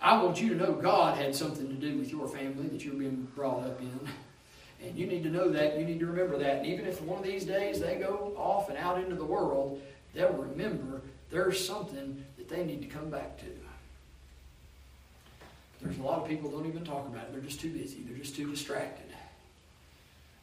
[0.00, 2.94] I want you to know God had something to do with your family that you're
[2.94, 4.00] being brought up in.
[4.84, 5.78] And you need to know that.
[5.78, 6.58] You need to remember that.
[6.58, 9.80] And even if one of these days they go off and out into the world,
[10.14, 13.46] they'll remember there's something that they need to come back to.
[15.80, 17.32] There's a lot of people don't even talk about it.
[17.32, 18.02] They're just too busy.
[18.06, 19.06] They're just too distracted.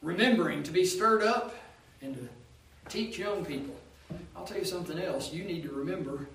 [0.02, 1.56] Remembering to be stirred up
[2.02, 2.30] and to
[2.90, 3.76] teach young people.
[4.36, 5.34] I'll tell you something else.
[5.34, 6.28] You need to remember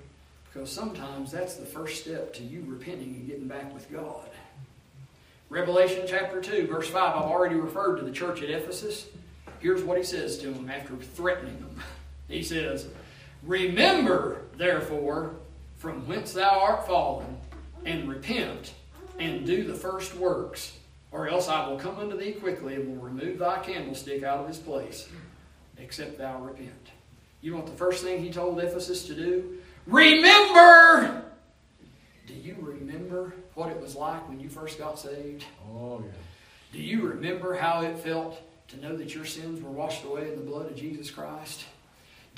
[0.53, 4.29] because sometimes that's the first step to you repenting and getting back with God.
[5.49, 7.17] Revelation chapter 2, verse 5.
[7.17, 9.07] I've already referred to the church at Ephesus.
[9.61, 11.83] Here's what he says to them after threatening them.
[12.29, 12.87] He says,
[13.43, 15.35] Remember, therefore,
[15.79, 17.39] from whence thou art fallen,
[17.85, 18.73] and repent
[19.21, 20.77] and do the first works,
[21.13, 24.49] or else I will come unto thee quickly and will remove thy candlestick out of
[24.49, 25.09] his place,
[25.79, 26.91] except thou repent.
[27.41, 29.59] You know what the first thing he told Ephesus to do?
[29.87, 31.25] Remember!
[32.27, 35.45] Do you remember what it was like when you first got saved?
[35.69, 36.13] Oh, yeah.
[36.73, 40.37] Do you remember how it felt to know that your sins were washed away in
[40.37, 41.65] the blood of Jesus Christ?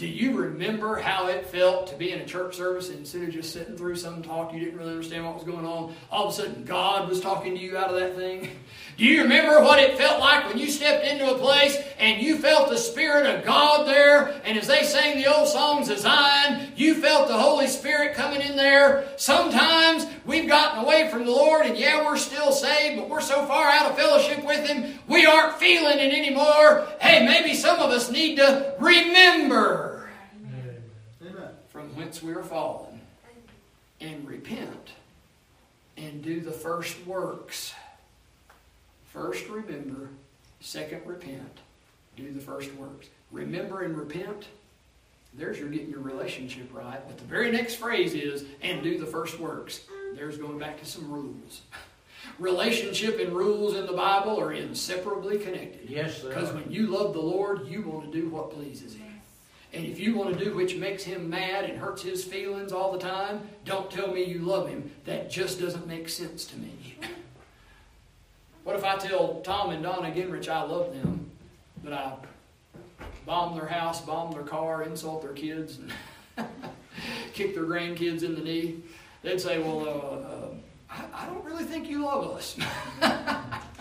[0.03, 3.31] Do you remember how it felt to be in a church service and instead of
[3.31, 6.33] just sitting through some talk you didn't really understand what was going on, all of
[6.33, 8.49] a sudden God was talking to you out of that thing?
[8.97, 12.37] Do you remember what it felt like when you stepped into a place and you
[12.37, 14.43] felt the Spirit of God there?
[14.45, 18.41] And as they sang the old songs of Zion, you felt the Holy Spirit coming
[18.41, 19.07] in there.
[19.17, 23.47] Sometimes we've gotten away from the Lord and yeah, we're still saved, but we're so
[23.47, 26.89] far out of fellowship with Him, we aren't feeling it anymore.
[27.01, 29.92] Hey, maybe some of us need to remember
[32.13, 33.01] whence we are fallen
[34.03, 34.91] and repent
[35.97, 37.73] and do the first works.
[39.07, 40.11] First remember,
[40.61, 41.61] second repent,
[42.15, 43.09] do the first works.
[43.31, 44.49] Remember and repent,
[45.33, 47.01] there's your getting your relationship right.
[47.07, 49.81] But the very next phrase is, and do the first works.
[50.15, 51.63] There's going back to some rules.
[52.39, 55.89] Relationship and rules in the Bible are inseparably connected.
[55.89, 56.29] Yes, sir.
[56.29, 59.12] Because when you love the Lord, you want to do what pleases Him.
[59.73, 62.93] And if you want to do which makes Him mad and hurts His feelings all
[62.93, 64.91] the time, don't tell me you love Him.
[65.07, 66.97] That just doesn't make sense to me.
[68.65, 71.31] What if I tell Tom and Donna Ginrich I love them,
[71.83, 72.15] but I
[73.27, 76.47] bomb their house, bomb their car, insult their kids, and
[77.33, 78.83] kick their grandkids in the knee?
[79.23, 80.49] They'd say, Well, uh, uh,
[80.91, 82.57] I, I don't really think you love us.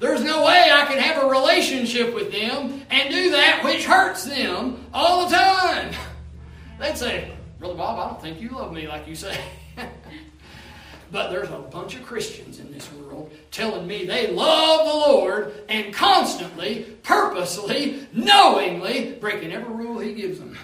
[0.00, 4.24] There's no way I can have a relationship with them and do that which hurts
[4.24, 5.92] them all the time.
[6.80, 9.36] They'd say, Brother Bob, I don't think you love me like you say.
[11.10, 15.64] but there's a bunch of Christians in this world telling me they love the Lord
[15.68, 20.56] and constantly, purposely, knowingly breaking every rule He gives them.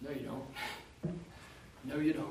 [0.00, 1.16] No, you don't.
[1.84, 2.28] No, you don't.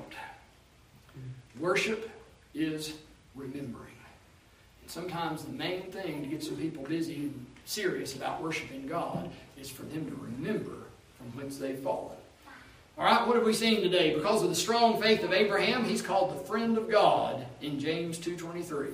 [1.59, 2.09] Worship
[2.53, 2.93] is
[3.35, 3.91] remembering.
[4.91, 9.69] Sometimes the main thing to get some people busy and serious about worshiping God is
[9.69, 10.75] for them to remember
[11.17, 12.17] from whence they've fallen.
[12.97, 14.13] All right, what have we seen today?
[14.13, 18.17] Because of the strong faith of Abraham, he's called the friend of God in James
[18.17, 18.89] 2:23.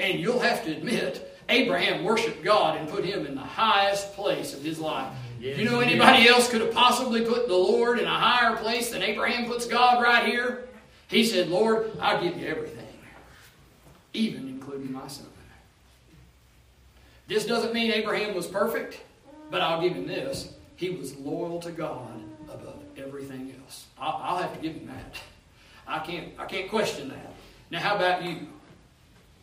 [0.00, 4.54] And you'll have to admit, Abraham worshiped God and put him in the highest place
[4.54, 5.12] of his life.
[5.38, 8.90] Yes, you know anybody else could have possibly put the Lord in a higher place
[8.90, 10.66] than Abraham puts God right here?
[11.08, 12.88] He said, Lord, I'll give you everything,
[14.14, 15.26] even including my son.
[17.28, 19.00] This doesn't mean Abraham was perfect,
[19.50, 20.52] but I'll give him this.
[20.76, 23.86] He was loyal to God above everything else.
[23.98, 25.20] I'll, I'll have to give him that.
[25.86, 27.34] I can't, I can't question that.
[27.70, 28.46] Now, how about you?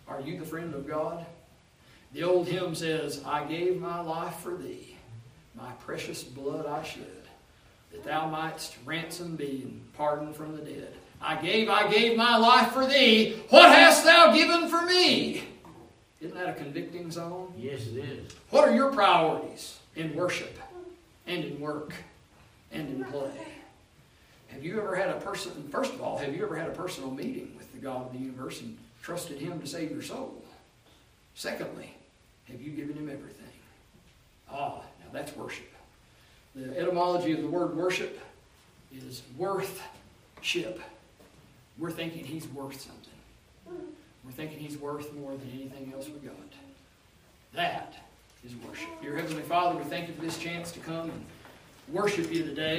[0.07, 1.25] Are you the friend of God?
[2.13, 4.95] The old hymn says, I gave my life for thee,
[5.55, 7.05] my precious blood I shed,
[7.91, 10.93] that thou mightst ransom be and pardon from the dead.
[11.21, 13.41] I gave, I gave my life for thee.
[13.49, 15.43] What hast thou given for me?
[16.21, 17.53] Isn't that a convicting song?
[17.57, 18.33] Yes, it is.
[18.49, 20.57] What are your priorities in worship
[21.25, 21.93] and in work
[22.71, 23.31] and in play?
[24.47, 27.11] Have you ever had a person, first of all, have you ever had a personal
[27.11, 30.43] meeting with the God of the universe and trusted Him to save your soul?
[31.35, 31.95] Secondly,
[32.45, 33.45] have you given Him everything?
[34.51, 35.71] Ah, now that's worship.
[36.55, 38.19] The etymology of the word worship
[38.93, 39.81] is worth
[40.41, 40.81] ship.
[41.77, 43.85] We're thinking He's worth something.
[44.29, 46.35] We're thinking He's worth more than anything else we got.
[47.55, 47.95] That
[48.45, 48.87] is worship.
[49.01, 51.25] Dear Heavenly Father, we thank you for this chance to come and
[51.91, 52.77] worship you today.